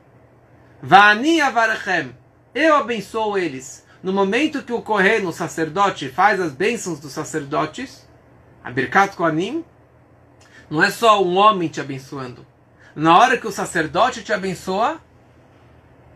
[0.81, 2.15] Vani avarchem,
[2.53, 3.85] eu abençoo eles.
[4.01, 8.07] No momento que o Kohen, o sacerdote, faz as bênçãos dos sacerdotes,
[8.63, 9.63] a Birkat Koanim,
[10.69, 12.45] não é só um homem te abençoando.
[12.95, 15.01] Na hora que o sacerdote te abençoa,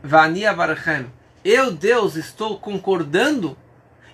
[0.03, 1.11] Vani Avarchem.
[1.43, 3.57] Eu, Deus, estou concordando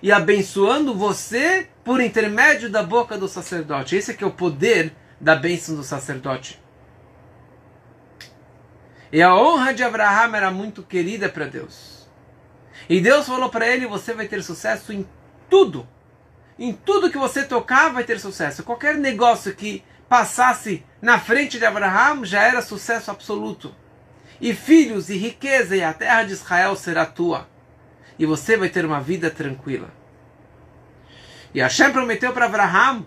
[0.02, 3.96] e abençoando você por intermédio da boca do sacerdote.
[3.96, 6.60] Esse é que é o poder da bênção do sacerdote.
[9.12, 12.08] E a honra de Abraão era muito querida para Deus.
[12.88, 15.06] E Deus falou para ele: você vai ter sucesso em
[15.48, 15.88] tudo.
[16.58, 18.64] Em tudo que você tocar vai ter sucesso.
[18.64, 23.74] Qualquer negócio que passasse na frente de Abraão já era sucesso absoluto
[24.40, 27.48] e filhos e riqueza, e a terra de Israel será tua.
[28.18, 29.90] E você vai ter uma vida tranquila.
[31.54, 33.06] E Hashem prometeu para Abraham: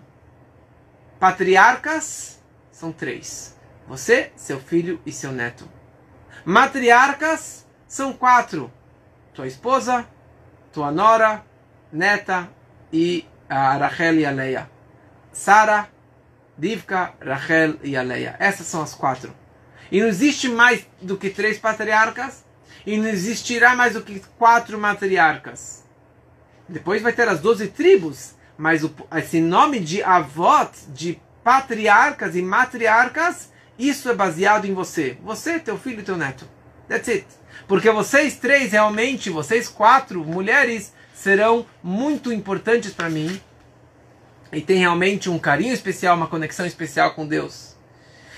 [1.18, 5.68] patriarcas são três: você, seu filho e seu neto.
[6.44, 8.72] Matriarcas são quatro:
[9.34, 10.06] tua esposa,
[10.72, 11.44] tua nora,
[11.92, 12.48] neta
[12.92, 14.70] e a Rachel e a Leia.
[15.32, 15.88] Sara,
[16.56, 18.36] Divka, Rachel e a Leia.
[18.38, 19.39] Essas são as quatro.
[19.90, 22.44] E não existe mais do que três patriarcas.
[22.86, 25.84] E não existirá mais do que quatro matriarcas.
[26.68, 28.34] Depois vai ter as doze tribos.
[28.56, 35.16] Mas o, esse nome de avós, de patriarcas e matriarcas, isso é baseado em você.
[35.22, 36.46] Você, teu filho e teu neto.
[36.88, 37.26] That's it.
[37.66, 43.40] Porque vocês três realmente, vocês quatro mulheres, serão muito importantes para mim.
[44.52, 47.69] E tem realmente um carinho especial, uma conexão especial com Deus.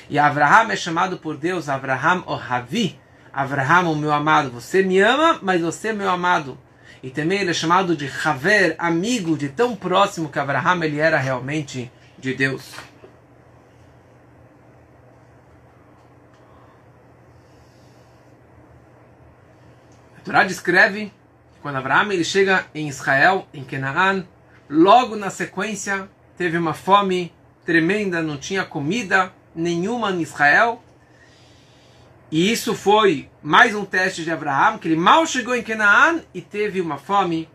[0.08, 2.98] E Abraham é chamado por Deus Abraham o Havi.
[3.32, 4.50] Abraham, o meu amado.
[4.50, 6.58] Você me ama, mas você é meu amado.
[7.02, 11.18] E também ele é chamado de Haver, amigo, de tão próximo que Abraham ele era
[11.18, 12.74] realmente de Deus.
[20.18, 21.12] A Torá descreve
[21.60, 24.24] quando Abraão ele chega em Israel, em Canaã,
[24.68, 27.32] logo na sequência teve uma fome
[27.64, 30.82] tremenda, não tinha comida nenhuma em Israel.
[32.30, 36.40] E isso foi mais um teste de Abraão, que ele mal chegou em Canaã e
[36.40, 37.48] teve uma fome,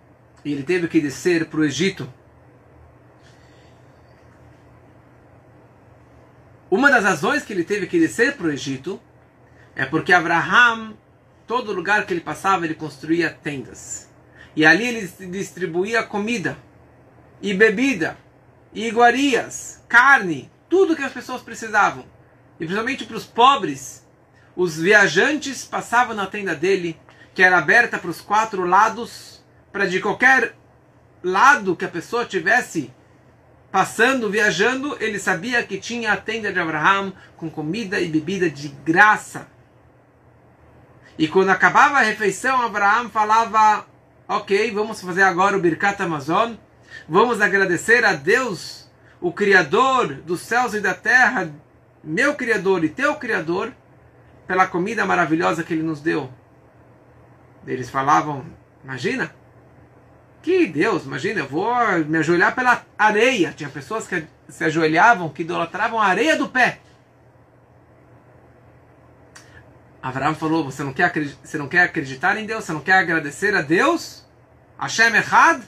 [0.46, 2.12] e ele teve que descer para o Egito.
[6.70, 9.02] Uma das razões que ele teve que descer para o Egito
[9.76, 10.98] é porque Abraão,
[11.48, 14.10] todo lugar que ele passava, ele construía tendas.
[14.56, 16.58] E ali ele distribuía comida,
[17.42, 18.18] e bebida,
[18.74, 22.06] e iguarias, carne, tudo que as pessoas precisavam.
[22.56, 24.06] E principalmente para os pobres,
[24.56, 27.00] os viajantes passavam na tenda dele,
[27.34, 30.56] que era aberta para os quatro lados, para de qualquer
[31.24, 32.92] lado que a pessoa tivesse
[33.72, 38.70] passando, viajando, ele sabia que tinha a tenda de Abraão com comida e bebida de
[38.70, 39.48] graça.
[41.18, 43.86] E quando acabava a refeição, Abraão falava:
[44.28, 46.54] Ok, vamos fazer agora o Birkat Amazon.
[47.08, 48.87] Vamos agradecer a Deus,
[49.20, 51.52] o Criador dos céus e da terra,
[52.04, 53.74] meu Criador e teu Criador,
[54.46, 56.30] pela comida maravilhosa que Ele nos deu.
[57.66, 58.46] Eles falavam:
[58.84, 59.34] Imagina,
[60.42, 63.54] que Deus, imagina, eu vou me ajoelhar pela areia.
[63.56, 66.80] Tinha pessoas que se ajoelhavam, que idolatravam a areia do pé.
[70.02, 71.12] Abraão falou: você não, quer,
[71.44, 72.64] você não quer acreditar em Deus?
[72.64, 74.26] Você não quer agradecer a Deus?
[74.80, 75.64] Hashem Echad?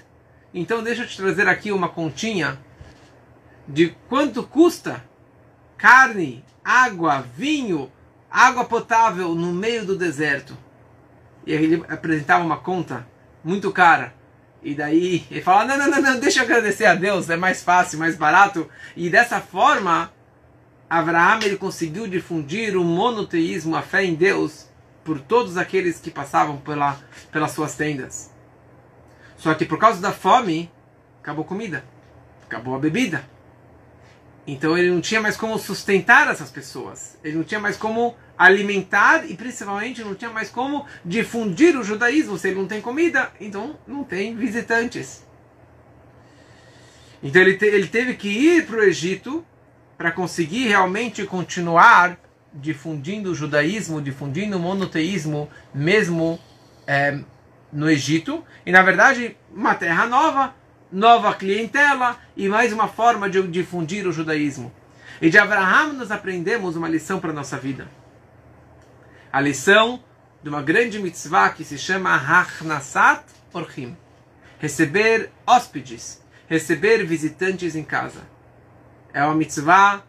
[0.54, 2.58] Então deixa eu te trazer aqui uma continha
[3.70, 5.04] de quanto custa
[5.78, 7.92] carne, água, vinho,
[8.30, 10.58] água potável no meio do deserto.
[11.46, 13.08] E ele apresentava uma conta
[13.44, 14.14] muito cara.
[14.62, 17.64] E daí ele fala: não, não, não, não, deixa eu agradecer a Deus, é mais
[17.64, 18.68] fácil, mais barato.
[18.98, 20.12] E dessa forma,
[20.90, 24.68] Abraão ele conseguiu difundir o monoteísmo, a fé em Deus,
[25.04, 27.00] por todos aqueles que passavam pela,
[27.32, 28.34] pelas suas tendas.
[29.38, 30.70] Só que por causa da fome,
[31.22, 31.86] acabou comida,
[32.44, 33.24] acabou a bebida.
[34.52, 37.16] Então ele não tinha mais como sustentar essas pessoas.
[37.24, 42.36] Ele não tinha mais como alimentar e principalmente não tinha mais como difundir o judaísmo.
[42.36, 45.24] Se ele não tem comida, então não tem visitantes.
[47.22, 49.46] Então ele, te, ele teve que ir para o Egito
[49.96, 52.18] para conseguir realmente continuar
[52.52, 56.40] difundindo o judaísmo, difundindo o monoteísmo, mesmo
[56.88, 57.20] é,
[57.72, 58.44] no Egito.
[58.66, 60.56] E na verdade, uma terra nova,
[60.92, 64.72] nova clientela e mais uma forma de difundir o judaísmo.
[65.22, 67.88] E de Abraham nós aprendemos uma lição para a nossa vida.
[69.32, 70.04] A lição
[70.42, 73.24] de uma grande mitzvah que se chama Hachnasat
[73.54, 73.96] Orchim.
[74.58, 78.22] Receber hóspedes, receber visitantes em casa.
[79.14, 80.04] É uma mitzvah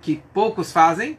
[0.00, 1.18] que poucos fazem,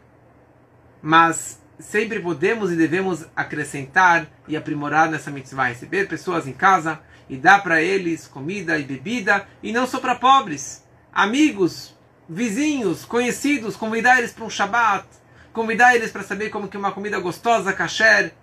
[1.01, 5.67] mas sempre podemos e devemos acrescentar e aprimorar nessa mitzvah.
[5.67, 6.99] Receber pessoas em casa,
[7.29, 11.95] e dá para eles comida e bebida, e não só para pobres, amigos,
[12.27, 15.05] vizinhos, conhecidos, convidar eles para um Shabat,
[15.53, 18.33] convidar eles para saber como que uma comida gostosa, kasher,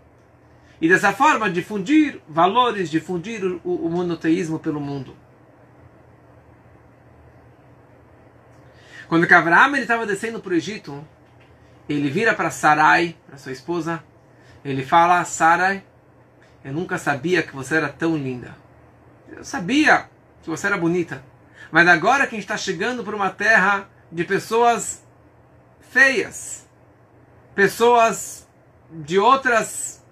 [0.81, 5.17] e dessa forma difundir valores, difundir o, o monoteísmo pelo mundo.
[9.07, 11.07] Quando Abraham estava descendo para o Egito,
[11.89, 14.03] ele vira para Sarai, para sua esposa,
[14.65, 15.85] ele fala: Sarai,
[16.65, 18.57] eu nunca sabia que você era tão linda.
[19.37, 20.09] Eu sabia
[20.43, 21.25] que você era bonita.
[21.71, 25.03] Mas agora que a gente está chegando para uma terra de pessoas
[25.81, 26.69] feias,
[27.55, 28.47] pessoas
[28.91, 30.05] de outras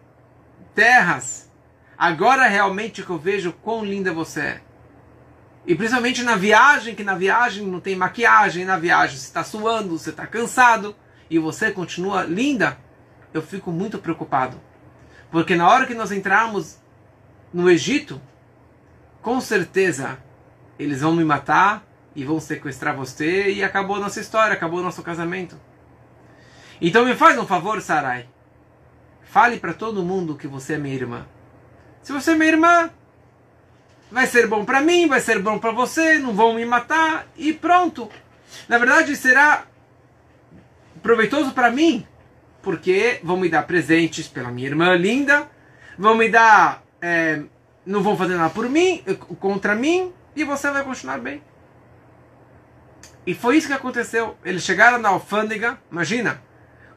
[0.75, 1.51] terras,
[1.99, 4.61] agora realmente que eu vejo quão linda você é.
[5.67, 9.99] E principalmente na viagem, que na viagem não tem maquiagem, na viagem você está suando,
[9.99, 10.97] você está cansado
[11.29, 12.79] e você continua linda,
[13.35, 14.59] eu fico muito preocupado.
[15.31, 16.79] Porque na hora que nós entrarmos
[17.53, 18.21] no Egito,
[19.23, 20.19] com certeza
[20.79, 24.83] eles vão me matar e vão sequestrar você e acabou a nossa história, acabou o
[24.83, 25.57] nosso casamento.
[26.81, 28.27] Então me faz um favor, Sarai.
[29.23, 31.27] Fale para todo mundo que você é minha irmã.
[32.03, 32.91] Se você é minha irmã,
[34.11, 37.53] vai ser bom para mim, vai ser bom para você, não vão me matar e
[37.53, 38.09] pronto.
[38.69, 39.67] Na verdade, será
[41.03, 42.07] proveitoso para mim,
[42.63, 45.49] porque vão me dar presentes pela minha irmã linda,
[45.99, 47.43] vão me dar é,
[47.85, 49.03] não vão fazer nada por mim,
[49.39, 51.43] contra mim, e você vai continuar bem.
[53.27, 54.37] E foi isso que aconteceu.
[54.45, 56.43] Eles chegaram na alfândega, imagina,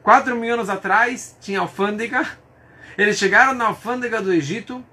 [0.02, 2.26] quatro mil anos atrás tinha alfândega.
[2.96, 4.84] Eles chegaram na alfândega do Egito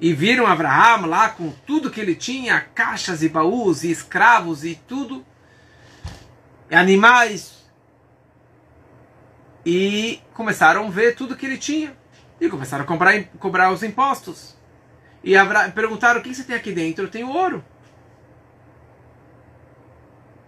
[0.00, 4.74] e viram Abraão lá com tudo que ele tinha, caixas e baús e escravos e
[4.88, 5.24] tudo,
[6.70, 7.60] e animais.
[9.64, 11.94] e começaram a ver tudo que ele tinha.
[12.40, 14.56] E começaram a comprar, cobrar os impostos.
[15.22, 15.34] E
[15.74, 17.04] perguntaram: o que você tem aqui dentro?
[17.04, 17.64] Eu tenho ouro.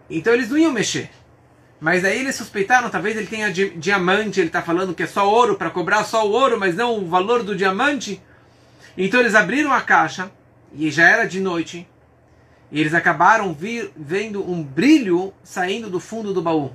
[0.08, 1.10] Então eles não iam mexer.
[1.80, 5.28] Mas aí eles suspeitaram, talvez ele tenha di diamante, ele está falando que é só
[5.28, 8.22] ouro, para cobrar só o ouro, mas não o valor do diamante.
[8.96, 10.30] Então eles abriram a caixa,
[10.72, 11.88] e já era de noite,
[12.70, 13.56] e eles acabaram
[13.96, 16.70] vendo um brilho saindo do fundo do baú.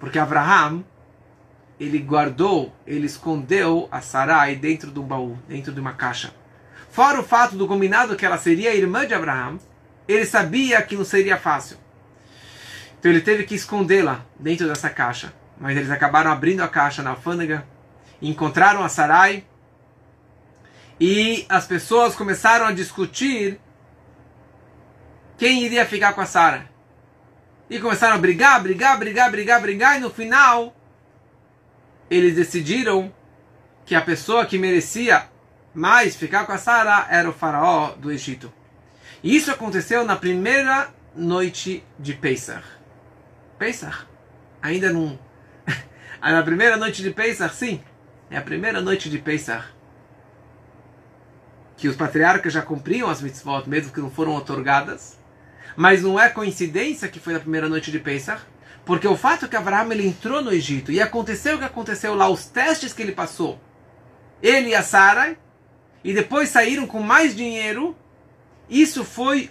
[0.00, 0.84] Porque Abraham,
[1.82, 6.32] ele guardou, ele escondeu a Sarai dentro de um baú, dentro de uma caixa.
[6.88, 9.58] Fora o fato do combinado que ela seria irmã de Abraham,
[10.06, 11.76] ele sabia que não seria fácil.
[12.98, 15.32] Então ele teve que escondê-la dentro dessa caixa.
[15.58, 17.66] Mas eles acabaram abrindo a caixa na alfândega,
[18.20, 19.44] encontraram a Sarai
[21.00, 23.58] e as pessoas começaram a discutir
[25.36, 26.70] quem iria ficar com a Sara.
[27.68, 30.76] E começaram a brigar, brigar, brigar, brigar, brigar, e no final
[32.12, 33.10] eles decidiram
[33.86, 35.28] que a pessoa que merecia
[35.74, 38.52] mais ficar com a Sara era o faraó do Egito.
[39.22, 42.62] E isso aconteceu na primeira noite de Pesach.
[43.58, 44.06] Pesach?
[44.60, 45.18] Ainda não.
[46.20, 47.82] na primeira noite de Pesach, sim.
[48.30, 49.64] É a primeira noite de Pesach.
[51.78, 55.18] Que os patriarcas já cumpriam as mitzvot, mesmo que não foram otorgadas.
[55.74, 58.42] Mas não é coincidência que foi na primeira noite de Pesach.
[58.84, 62.14] Porque o fato é que Abraão ele entrou no Egito e aconteceu o que aconteceu
[62.14, 63.60] lá, os testes que ele passou,
[64.42, 65.36] ele e a Sara,
[66.02, 67.96] e depois saíram com mais dinheiro,
[68.68, 69.50] isso foi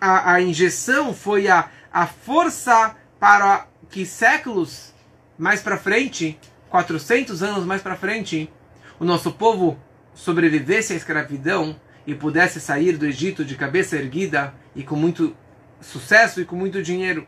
[0.00, 4.94] a, a injeção, foi a, a força para que séculos
[5.36, 6.38] mais para frente,
[6.70, 8.50] 400 anos mais para frente,
[8.98, 9.78] o nosso povo
[10.14, 15.36] sobrevivesse à escravidão e pudesse sair do Egito de cabeça erguida e com muito
[15.80, 17.26] sucesso e com muito dinheiro.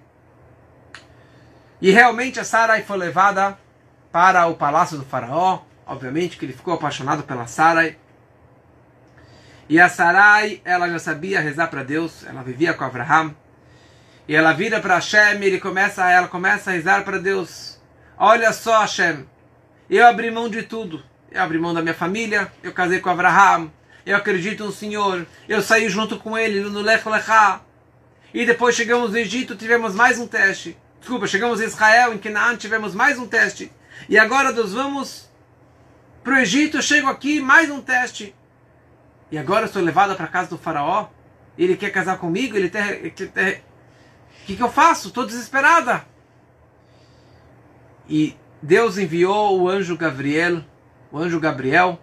[1.86, 3.56] E realmente a Sarai foi levada
[4.10, 7.96] para o palácio do faraó, obviamente que ele ficou apaixonado pela Sarai.
[9.68, 13.36] E a Sarai, ela já sabia rezar para Deus, ela vivia com Abraham.
[14.26, 17.80] E ela vira para Hashem e ele começa, ela começa a rezar para Deus.
[18.18, 19.24] Olha só, Hashem,
[19.88, 21.04] eu abri mão de tudo.
[21.30, 23.70] Eu abri mão da minha família, eu casei com Abraham,
[24.04, 27.60] eu acredito no Senhor, eu saí junto com ele no Lech Lechá.
[28.34, 30.76] E depois chegamos no Egito, tivemos mais um teste.
[31.06, 33.70] Desculpa, chegamos em Israel, em Canaan, tivemos mais um teste.
[34.08, 35.30] E agora nós vamos
[36.24, 38.34] para o Egito, eu chego aqui, mais um teste.
[39.30, 41.06] E agora eu sou levada para a casa do faraó.
[41.56, 45.06] Ele quer casar comigo, ele quer, o que, que eu faço?
[45.06, 46.04] Estou desesperada.
[48.08, 50.60] E Deus enviou o anjo Gabriel,
[51.12, 52.00] o anjo Gabriel,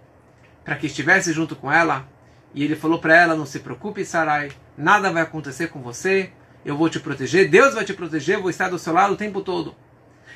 [0.63, 2.07] para que estivesse junto com ela.
[2.53, 6.31] E ele falou para ela: Não se preocupe, Sarai, nada vai acontecer com você.
[6.65, 9.17] Eu vou te proteger, Deus vai te proteger, eu vou estar do seu lado o
[9.17, 9.75] tempo todo.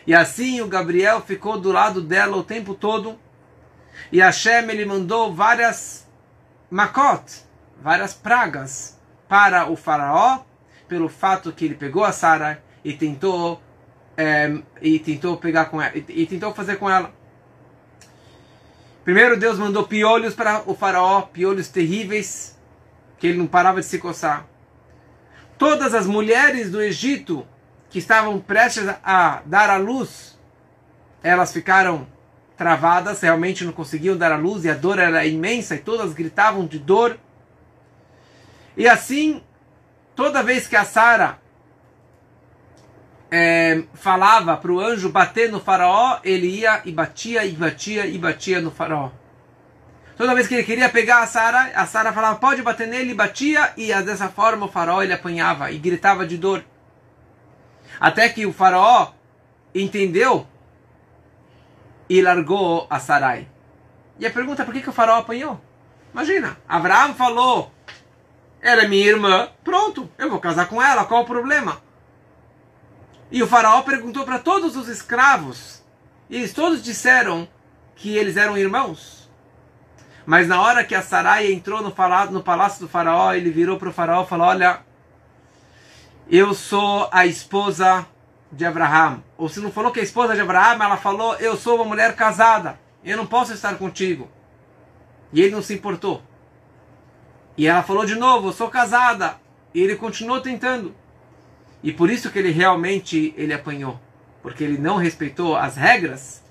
[0.05, 3.17] E assim o Gabriel ficou do lado dela o tempo todo.
[4.11, 6.07] E Hashem ele mandou várias
[6.69, 7.23] makot,
[7.81, 8.97] várias pragas
[9.27, 10.41] para o faraó
[10.87, 13.61] pelo fato que ele pegou a Sara e tentou
[14.15, 17.13] é, e tentou pegar com ela e, e tentou fazer com ela.
[19.03, 22.57] Primeiro Deus mandou piolhos para o faraó, piolhos terríveis
[23.17, 24.45] que ele não parava de se coçar.
[25.57, 27.45] Todas as mulheres do Egito
[27.89, 30.37] que estavam prestes a dar à luz,
[31.23, 32.07] elas ficaram
[32.55, 36.65] travadas, realmente não conseguiam dar à luz e a dor era imensa e todas gritavam
[36.65, 37.17] de dor.
[38.75, 39.41] E assim
[40.17, 41.39] toda vez que a Sara
[43.29, 48.17] é, falava para o anjo bater no faraó, ele ia e batia e batia e
[48.17, 49.11] batia no faraó.
[50.17, 53.71] Toda vez que ele queria pegar a Sara, a Sara falava pode bater nele, batia
[53.77, 56.65] e dessa forma o faraó ele apanhava e gritava de dor.
[57.99, 59.11] Até que o faraó
[59.75, 60.47] entendeu
[62.09, 63.47] e largou a Sarai.
[64.19, 65.61] E a pergunta por que, que o faraó apanhou?
[66.11, 67.71] Imagina, Abraão falou
[68.61, 71.81] ela é minha irmã, pronto, eu vou casar com ela, qual o problema?
[73.31, 75.83] E o faraó perguntou para todos os escravos,
[76.29, 77.47] e eles todos disseram
[77.95, 79.16] que eles eram irmãos.
[80.27, 81.95] Mas na hora que a Sarai entrou no,
[82.31, 84.81] no palácio do faraó, ele virou para o faraó e falou: Olha,
[86.29, 88.05] eu sou a esposa
[88.51, 89.23] de Abraão.
[89.37, 91.85] Ou se não falou que é a esposa de Abraão, ela falou: Eu sou uma
[91.85, 94.29] mulher casada, eu não posso estar contigo.
[95.31, 96.21] E ele não se importou.
[97.55, 99.37] E ela falou de novo, eu sou casada.
[99.73, 100.93] E ele continuou tentando.
[101.81, 103.97] E por isso que ele realmente ele apanhou,
[104.41, 106.43] porque ele não respeitou as regras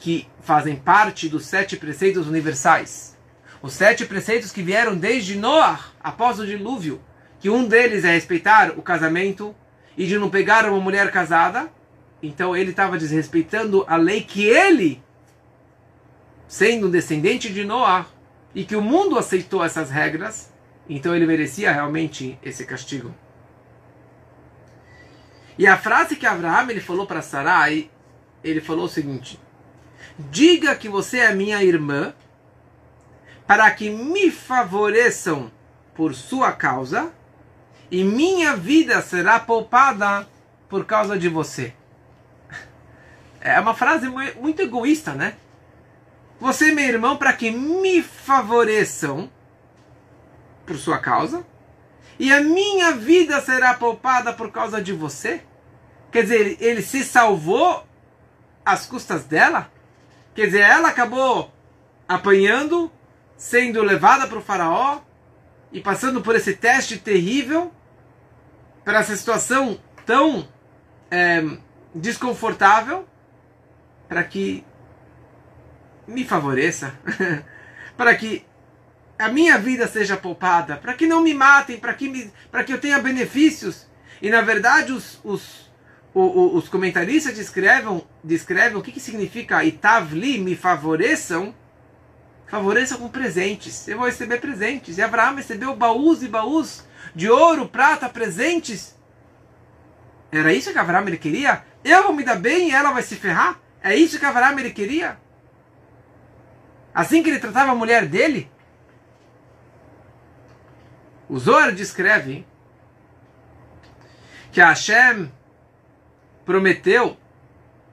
[0.00, 3.16] que fazem parte dos sete preceitos universais.
[3.62, 7.00] Os sete preceitos que vieram desde Noah, após o dilúvio,
[7.38, 9.54] que um deles é respeitar o casamento
[9.96, 11.70] e de não pegar uma mulher casada,
[12.22, 15.02] então ele estava desrespeitando a lei que ele,
[16.48, 18.06] sendo descendente de Noah,
[18.54, 20.50] e que o mundo aceitou essas regras,
[20.88, 23.14] então ele merecia realmente esse castigo.
[25.58, 27.90] E a frase que Abraão ele falou para Sarai,
[28.42, 29.38] ele falou o seguinte:
[30.28, 32.12] Diga que você é minha irmã,
[33.46, 35.50] para que me favoreçam
[35.94, 37.10] por sua causa,
[37.90, 40.28] e minha vida será poupada
[40.68, 41.72] por causa de você.
[43.40, 45.36] É uma frase muito egoísta, né?
[46.38, 49.30] Você, meu irmão, para que me favoreçam
[50.66, 51.44] por sua causa,
[52.18, 55.42] e a minha vida será poupada por causa de você?
[56.12, 57.86] Quer dizer, ele se salvou
[58.64, 59.70] às custas dela?
[60.34, 61.52] Quer dizer, ela acabou
[62.08, 62.90] apanhando,
[63.36, 65.00] sendo levada para o faraó
[65.72, 67.72] e passando por esse teste terrível,
[68.84, 70.48] para essa situação tão
[71.10, 71.42] é,
[71.94, 73.06] desconfortável,
[74.08, 74.64] para que
[76.06, 76.94] me favoreça,
[77.96, 78.44] para que
[79.18, 82.32] a minha vida seja poupada, para que não me matem, para que,
[82.66, 83.86] que eu tenha benefícios.
[84.20, 85.69] E na verdade os, os,
[86.14, 91.54] os, os comentaristas descrevem, descrevem o que, que significa Itavli, me favoreçam,
[92.46, 93.86] favoreçam com presentes.
[93.86, 94.98] Eu vou receber presentes.
[94.98, 96.84] E Abraão recebeu baús e baús
[97.14, 98.96] de ouro, prata, presentes.
[100.32, 101.64] Era isso que Abraão ele queria?
[101.84, 103.58] Eu vou me dar bem e ela vai se ferrar?
[103.82, 105.18] É isso que Abraão ele queria?
[106.92, 108.50] Assim que ele tratava a mulher dele?
[111.28, 112.44] O Zohar descreve
[114.50, 115.30] que Hashem
[116.44, 117.16] prometeu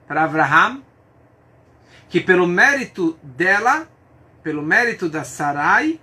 [0.06, 0.82] para Abraham
[2.08, 3.86] que pelo mérito dela,
[4.42, 6.00] pelo mérito da Sarai,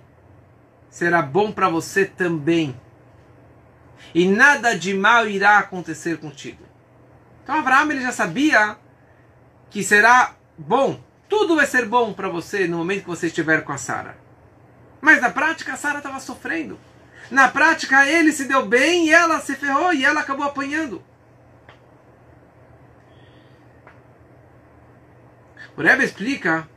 [0.88, 2.78] será bom para você também.
[4.14, 6.64] E nada de mal irá acontecer contigo.
[7.42, 8.76] Então Abraão ele já sabia
[9.68, 13.72] que será bom, tudo vai ser bom para você no momento que você estiver com
[13.72, 14.16] a Sara.
[15.00, 16.78] Mas na prática a Sara estava sofrendo.
[17.30, 21.02] Na prática ele se deu bem e ela se ferrou e ela acabou apanhando.
[25.76, 26.68] O Rebbe explica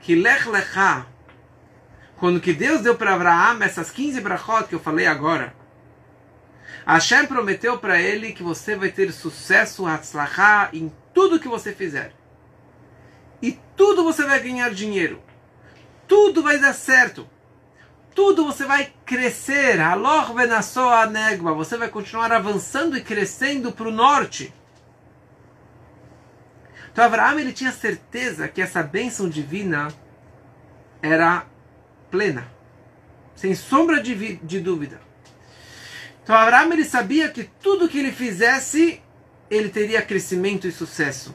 [0.00, 1.06] que Lech Lechá,
[2.16, 5.54] quando que Deus deu para Abraão essas 15 brachot que eu falei agora,
[6.86, 12.12] Hashem prometeu para ele que você vai ter sucesso, Hatzlachá, em tudo que você fizer.
[13.40, 15.22] E tudo você vai ganhar dinheiro.
[16.06, 17.28] Tudo vai dar certo.
[18.14, 19.80] Tudo você vai crescer.
[19.80, 21.52] Alor venassoa negba.
[21.54, 24.52] Você vai continuar avançando e crescendo para o norte.
[26.92, 29.88] Então Abraão ele tinha certeza que essa bênção divina
[31.00, 31.46] era
[32.10, 32.46] plena,
[33.34, 35.00] sem sombra de, de dúvida.
[36.22, 39.02] Então Abraão ele sabia que tudo que ele fizesse,
[39.50, 41.34] ele teria crescimento e sucesso.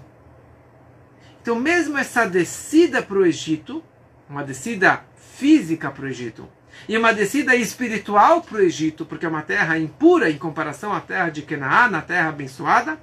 [1.41, 3.84] Então mesmo essa descida para o Egito,
[4.30, 5.03] uma descida
[5.38, 6.47] física para o Egito,
[6.88, 11.01] e uma descida espiritual para o Egito, porque é uma terra impura em comparação à
[11.01, 12.99] terra de Canaã, na terra abençoada,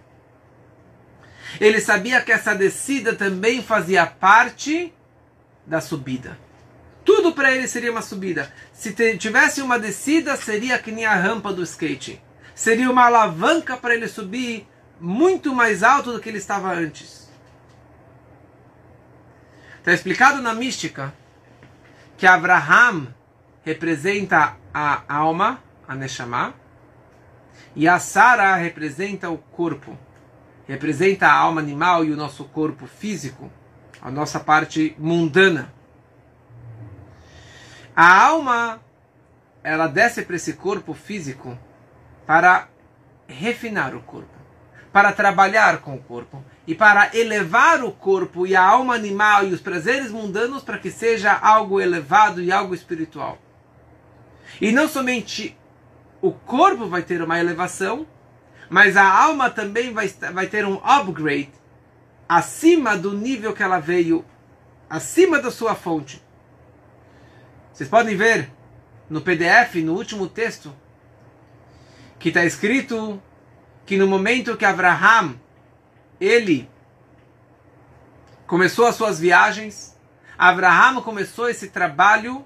[1.61, 4.93] ele sabia que essa descida também fazia parte
[5.67, 6.39] da subida.
[7.05, 8.53] Tudo para ele seria uma subida.
[8.73, 12.21] Se tivesse uma descida, seria que nem a rampa do skate.
[12.55, 14.67] Seria uma alavanca para ele subir
[15.01, 17.29] muito mais alto do que ele estava antes.
[19.79, 21.13] Está explicado na mística
[22.17, 23.09] que Abraham
[23.65, 26.55] representa a alma, a Neshama,
[27.77, 29.99] e a Sara representa o corpo
[30.67, 33.51] representa a alma animal e o nosso corpo físico,
[34.01, 35.73] a nossa parte mundana.
[37.95, 38.81] A alma,
[39.63, 41.57] ela desce para esse corpo físico
[42.27, 42.69] para
[43.27, 44.35] refinar o corpo,
[44.93, 49.53] para trabalhar com o corpo e para elevar o corpo e a alma animal e
[49.53, 53.39] os prazeres mundanos para que seja algo elevado e algo espiritual.
[54.61, 55.57] E não somente
[56.21, 58.07] o corpo vai ter uma elevação,
[58.75, 61.53] mas a alma também vai, vai ter um upgrade
[62.29, 64.25] acima do nível que ela veio,
[64.91, 66.21] acima da sua fonte.
[67.73, 68.51] Vocês podem ver
[69.09, 70.75] no PDF, no último texto,
[72.19, 73.23] que está escrito
[73.87, 75.37] que no momento que Abraham
[76.21, 76.69] ele
[78.45, 79.97] começou as suas viagens,
[80.37, 82.45] Abraham começou esse trabalho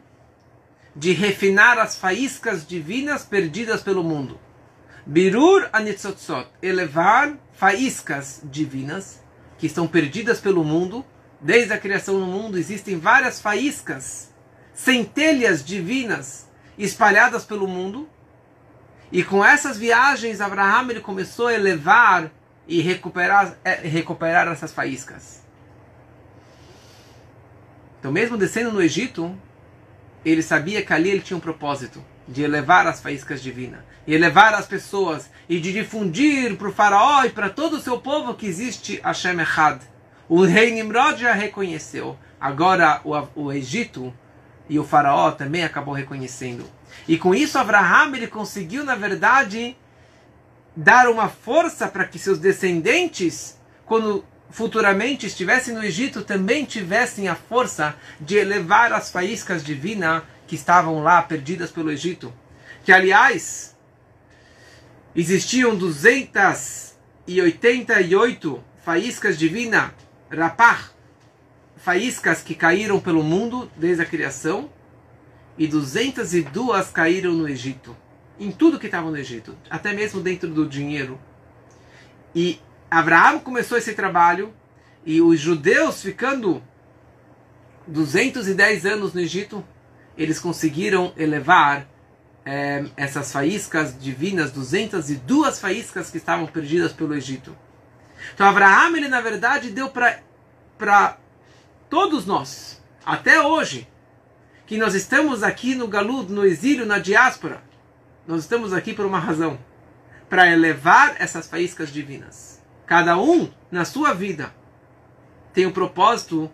[0.94, 4.38] de refinar as faíscas divinas perdidas pelo mundo.
[5.10, 9.22] Birur anitzotzot, elevar faíscas divinas
[9.56, 11.02] que estão perdidas pelo mundo.
[11.40, 14.30] Desde a criação do mundo existem várias faíscas,
[14.74, 16.46] centelhas divinas
[16.76, 18.06] espalhadas pelo mundo.
[19.10, 22.30] E com essas viagens, Abraham ele começou a elevar
[22.66, 25.42] e recuperar, é, recuperar essas faíscas.
[27.98, 29.34] Então, mesmo descendo no Egito,
[30.22, 34.54] ele sabia que ali ele tinha um propósito de elevar as faíscas divinas, e elevar
[34.54, 38.46] as pessoas, e de difundir para o faraó e para todo o seu povo que
[38.46, 39.82] existe Hashem Echad.
[40.26, 42.18] O rei Nimrod já reconheceu.
[42.40, 44.14] Agora o, o Egito
[44.66, 46.64] e o faraó também acabou reconhecendo.
[47.06, 49.76] E com isso Abraham ele conseguiu, na verdade,
[50.74, 57.34] dar uma força para que seus descendentes, quando futuramente estivessem no Egito, também tivessem a
[57.34, 62.32] força de elevar as faíscas divinas que estavam lá perdidas pelo Egito.
[62.82, 63.76] Que, aliás,
[65.14, 69.92] existiam 288 faíscas divinas,
[70.30, 70.92] rapar,
[71.76, 74.70] faíscas que caíram pelo mundo desde a criação,
[75.56, 77.96] e 202 caíram no Egito.
[78.38, 81.18] Em tudo que estava no Egito, até mesmo dentro do dinheiro.
[82.34, 84.54] E Abraão começou esse trabalho,
[85.04, 86.62] e os judeus ficando
[87.86, 89.62] 210 anos no Egito,
[90.16, 91.86] eles conseguiram elevar
[92.50, 97.54] é, essas faíscas divinas, 202 faíscas que estavam perdidas pelo Egito.
[98.32, 101.18] Então Abraão, ele na verdade deu para
[101.90, 103.86] todos nós, até hoje,
[104.64, 107.62] que nós estamos aqui no Galud, no exílio, na diáspora,
[108.26, 109.58] nós estamos aqui por uma razão,
[110.26, 112.62] para elevar essas faíscas divinas.
[112.86, 114.54] Cada um, na sua vida,
[115.52, 116.50] tem o propósito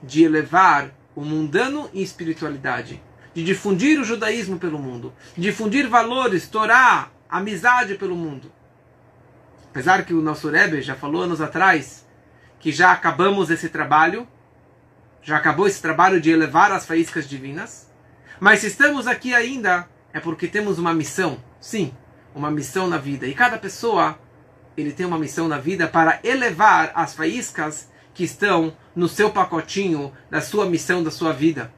[0.00, 3.02] de elevar o mundano em espiritualidade,
[3.38, 8.50] de difundir o judaísmo pelo mundo, difundir valores, Torá, amizade pelo mundo.
[9.70, 12.04] Apesar que o nosso Rebbe já falou anos atrás
[12.58, 14.26] que já acabamos esse trabalho,
[15.22, 17.88] já acabou esse trabalho de elevar as faíscas divinas,
[18.40, 21.94] mas se estamos aqui ainda é porque temos uma missão, sim,
[22.34, 23.24] uma missão na vida.
[23.24, 24.18] E cada pessoa
[24.76, 30.12] ele tem uma missão na vida para elevar as faíscas que estão no seu pacotinho
[30.28, 31.72] da sua missão da sua vida.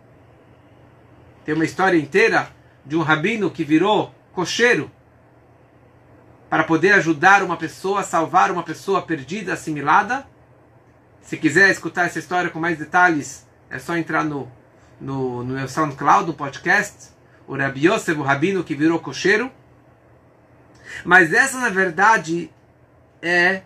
[1.50, 2.48] Tem uma história inteira
[2.86, 4.88] de um rabino que virou cocheiro
[6.48, 10.24] para poder ajudar uma pessoa, salvar uma pessoa perdida, assimilada.
[11.20, 14.48] Se quiser escutar essa história com mais detalhes, é só entrar no,
[15.00, 17.08] no, no meu SoundCloud, no podcast.
[17.48, 19.50] O Rabi Yosef, o rabino que virou cocheiro.
[21.04, 22.48] Mas essa, na verdade,
[23.20, 23.62] é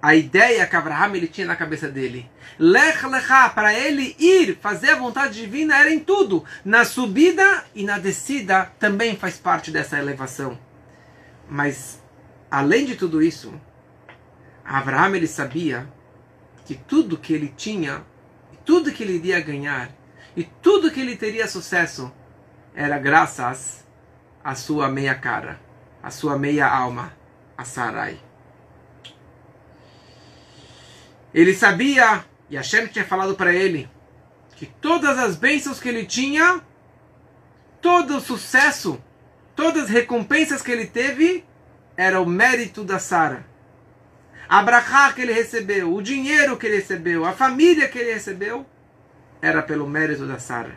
[0.00, 2.30] a ideia que Abraham ele tinha na cabeça dele.
[2.58, 6.44] Lech lecha, para ele ir, fazer a vontade divina era em tudo.
[6.64, 10.58] Na subida e na descida também faz parte dessa elevação.
[11.48, 12.00] Mas,
[12.50, 13.52] além de tudo isso,
[14.64, 15.88] Abraham ele sabia
[16.64, 18.04] que tudo que ele tinha,
[18.64, 19.90] tudo que ele iria ganhar,
[20.36, 22.12] e tudo que ele teria sucesso,
[22.74, 23.84] era graças
[24.44, 25.58] à sua meia cara,
[26.00, 27.12] à sua meia alma,
[27.56, 28.27] a Sarai.
[31.32, 33.88] Ele sabia, e Hashem tinha falado para ele,
[34.56, 36.60] que todas as bênçãos que ele tinha,
[37.80, 39.02] todo o sucesso,
[39.54, 41.44] todas as recompensas que ele teve,
[41.96, 43.46] era o mérito da Sara.
[44.48, 48.64] A brachá que ele recebeu, o dinheiro que ele recebeu, a família que ele recebeu,
[49.42, 50.76] era pelo mérito da Sara.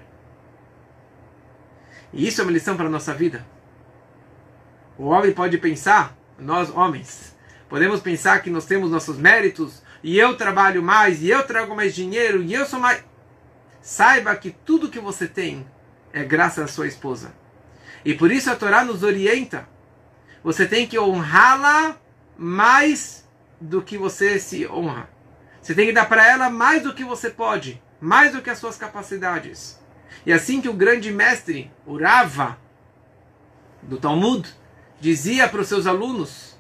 [2.14, 3.46] E isso é uma lição para a nossa vida.
[4.98, 7.36] O homem pode pensar, nós homens,
[7.70, 11.94] podemos pensar que nós temos nossos méritos, e eu trabalho mais, e eu trago mais
[11.94, 13.04] dinheiro, e eu sou mais.
[13.82, 15.66] Saiba que tudo que você tem
[16.14, 17.34] é graças à sua esposa.
[18.04, 19.68] E por isso a Torá nos orienta.
[20.44, 21.98] Você tem que honrá-la
[22.36, 23.28] mais
[23.60, 25.08] do que você se honra.
[25.62, 28.58] Você tem que dar para ela mais do que você pode, mais do que as
[28.58, 29.80] suas capacidades.
[30.26, 32.58] E assim que o grande mestre, o Rava,
[33.84, 34.50] do Talmud,
[35.00, 36.58] dizia para os seus alunos: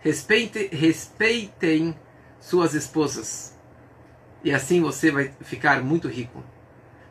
[0.00, 1.98] respeite, respeitem
[2.40, 3.56] suas esposas.
[4.42, 6.42] E assim você vai ficar muito rico.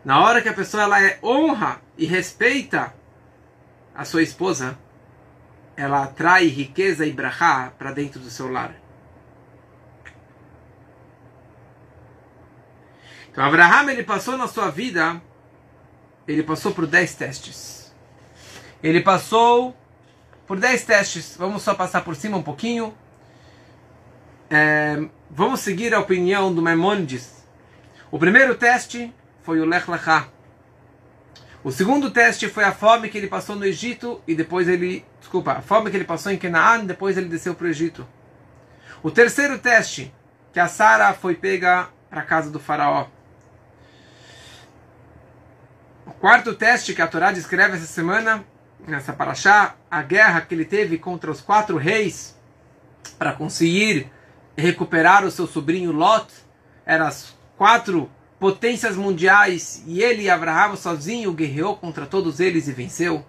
[0.04, 2.94] Na hora que a pessoa ela é honra e respeita
[3.94, 4.78] a sua esposa,
[5.76, 8.74] ela atrai riqueza e brahá para dentro do seu lar.
[13.30, 15.22] Então Abraham ele passou na sua vida,
[16.28, 17.96] ele passou por 10 testes.
[18.82, 19.76] Ele passou
[20.48, 21.36] por 10 testes.
[21.38, 22.98] Vamos só passar por cima um pouquinho.
[24.50, 27.46] É, vamos seguir a opinião do Maimonides.
[28.10, 29.14] O primeiro teste
[29.44, 30.28] foi o Lech Lechá.
[31.64, 35.54] O segundo teste foi a fome que ele passou no Egito e depois ele, desculpa,
[35.54, 38.08] a fome que ele passou em Canaã e depois ele desceu para o Egito.
[39.04, 40.14] O terceiro teste,
[40.54, 43.08] que a Sara foi pega para a casa do faraó.
[46.06, 48.46] O quarto teste que a Torá descreve essa semana,
[48.88, 52.36] nessa paraxá, a guerra que ele teve contra os quatro reis
[53.20, 54.10] para conseguir
[54.58, 56.28] recuperar o seu sobrinho Lot.
[56.86, 62.72] Eram as quatro potências mundiais e ele e Abraão sozinho guerreou contra todos eles e
[62.72, 63.26] venceu.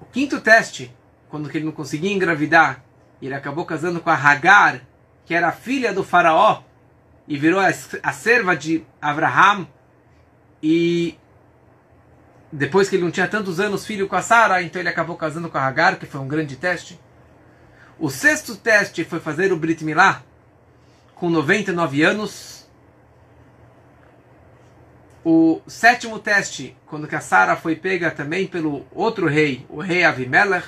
[0.00, 0.94] O quinto teste,
[1.28, 2.84] quando ele não conseguia engravidar,
[3.20, 4.80] ele acabou casando com a Hagar,
[5.24, 6.62] que era filha do faraó,
[7.26, 7.68] e virou a,
[8.02, 9.66] a serva de Abraham.
[10.62, 11.18] E
[12.52, 15.48] depois que ele não tinha tantos anos filho com a Sara, então ele acabou casando
[15.48, 17.00] com a Hagar, que foi um grande teste.
[17.98, 20.22] O sexto teste foi fazer o Brit Milá
[21.14, 22.68] com 99 anos.
[25.24, 30.02] O sétimo teste, quando que a Sara foi pega também pelo outro rei, o rei
[30.02, 30.66] Avimelech.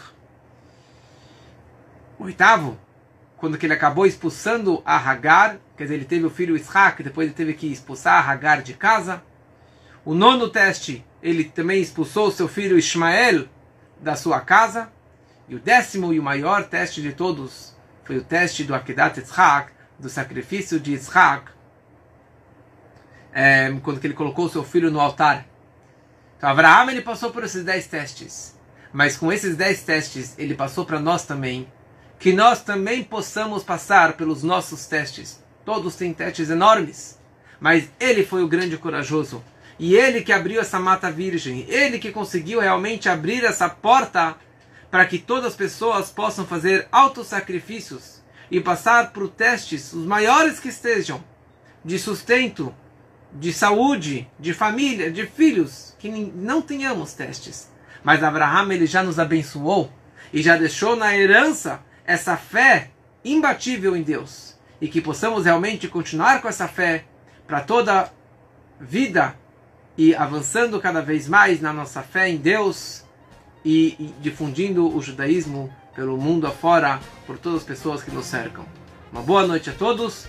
[2.17, 2.79] O oitavo,
[3.37, 7.27] quando que ele acabou expulsando a Hagar, quer dizer, ele teve o filho Isaac, depois
[7.27, 9.21] ele teve que expulsar a Hagar de casa.
[10.05, 13.47] O nono teste, ele também expulsou seu filho Ismael
[14.01, 14.95] da sua casa.
[15.49, 19.73] E o décimo e o maior teste de todos foi o teste do Akedat Yitzhak,
[19.99, 21.51] do sacrifício de Yitzhak,
[23.33, 25.47] é, quando ele colocou seu filho no altar.
[26.37, 28.59] Então, Abraão ele passou por esses dez testes,
[28.93, 31.71] mas com esses dez testes ele passou para nós também,
[32.19, 35.43] que nós também possamos passar pelos nossos testes.
[35.65, 37.21] Todos têm testes enormes,
[37.61, 39.45] mas ele foi o grande corajoso.
[39.79, 44.37] E ele que abriu essa mata virgem, ele que conseguiu realmente abrir essa porta
[44.97, 50.71] para que todas as pessoas possam fazer autossacrifícios e passar por testes, os maiores que
[50.71, 51.23] estejam,
[51.85, 52.75] de sustento,
[53.31, 57.71] de saúde, de família, de filhos, que não tenhamos testes.
[58.03, 59.93] Mas Abraham ele já nos abençoou
[60.33, 62.91] e já deixou na herança essa fé
[63.23, 67.05] imbatível em Deus e que possamos realmente continuar com essa fé
[67.47, 68.11] para toda
[68.81, 69.37] vida
[69.95, 73.05] e avançando cada vez mais na nossa fé em Deus
[73.67, 78.65] e, e difundindo o judaísmo pelo mundo afora, por todas as pessoas que nos cercam.
[79.11, 80.29] Uma boa noite a todos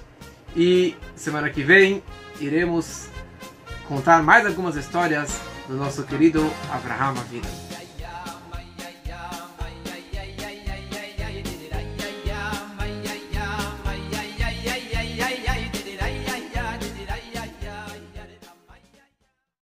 [0.56, 2.02] e semana que vem
[2.40, 3.10] iremos
[3.88, 7.67] contar mais algumas histórias do nosso querido Abraham Avila.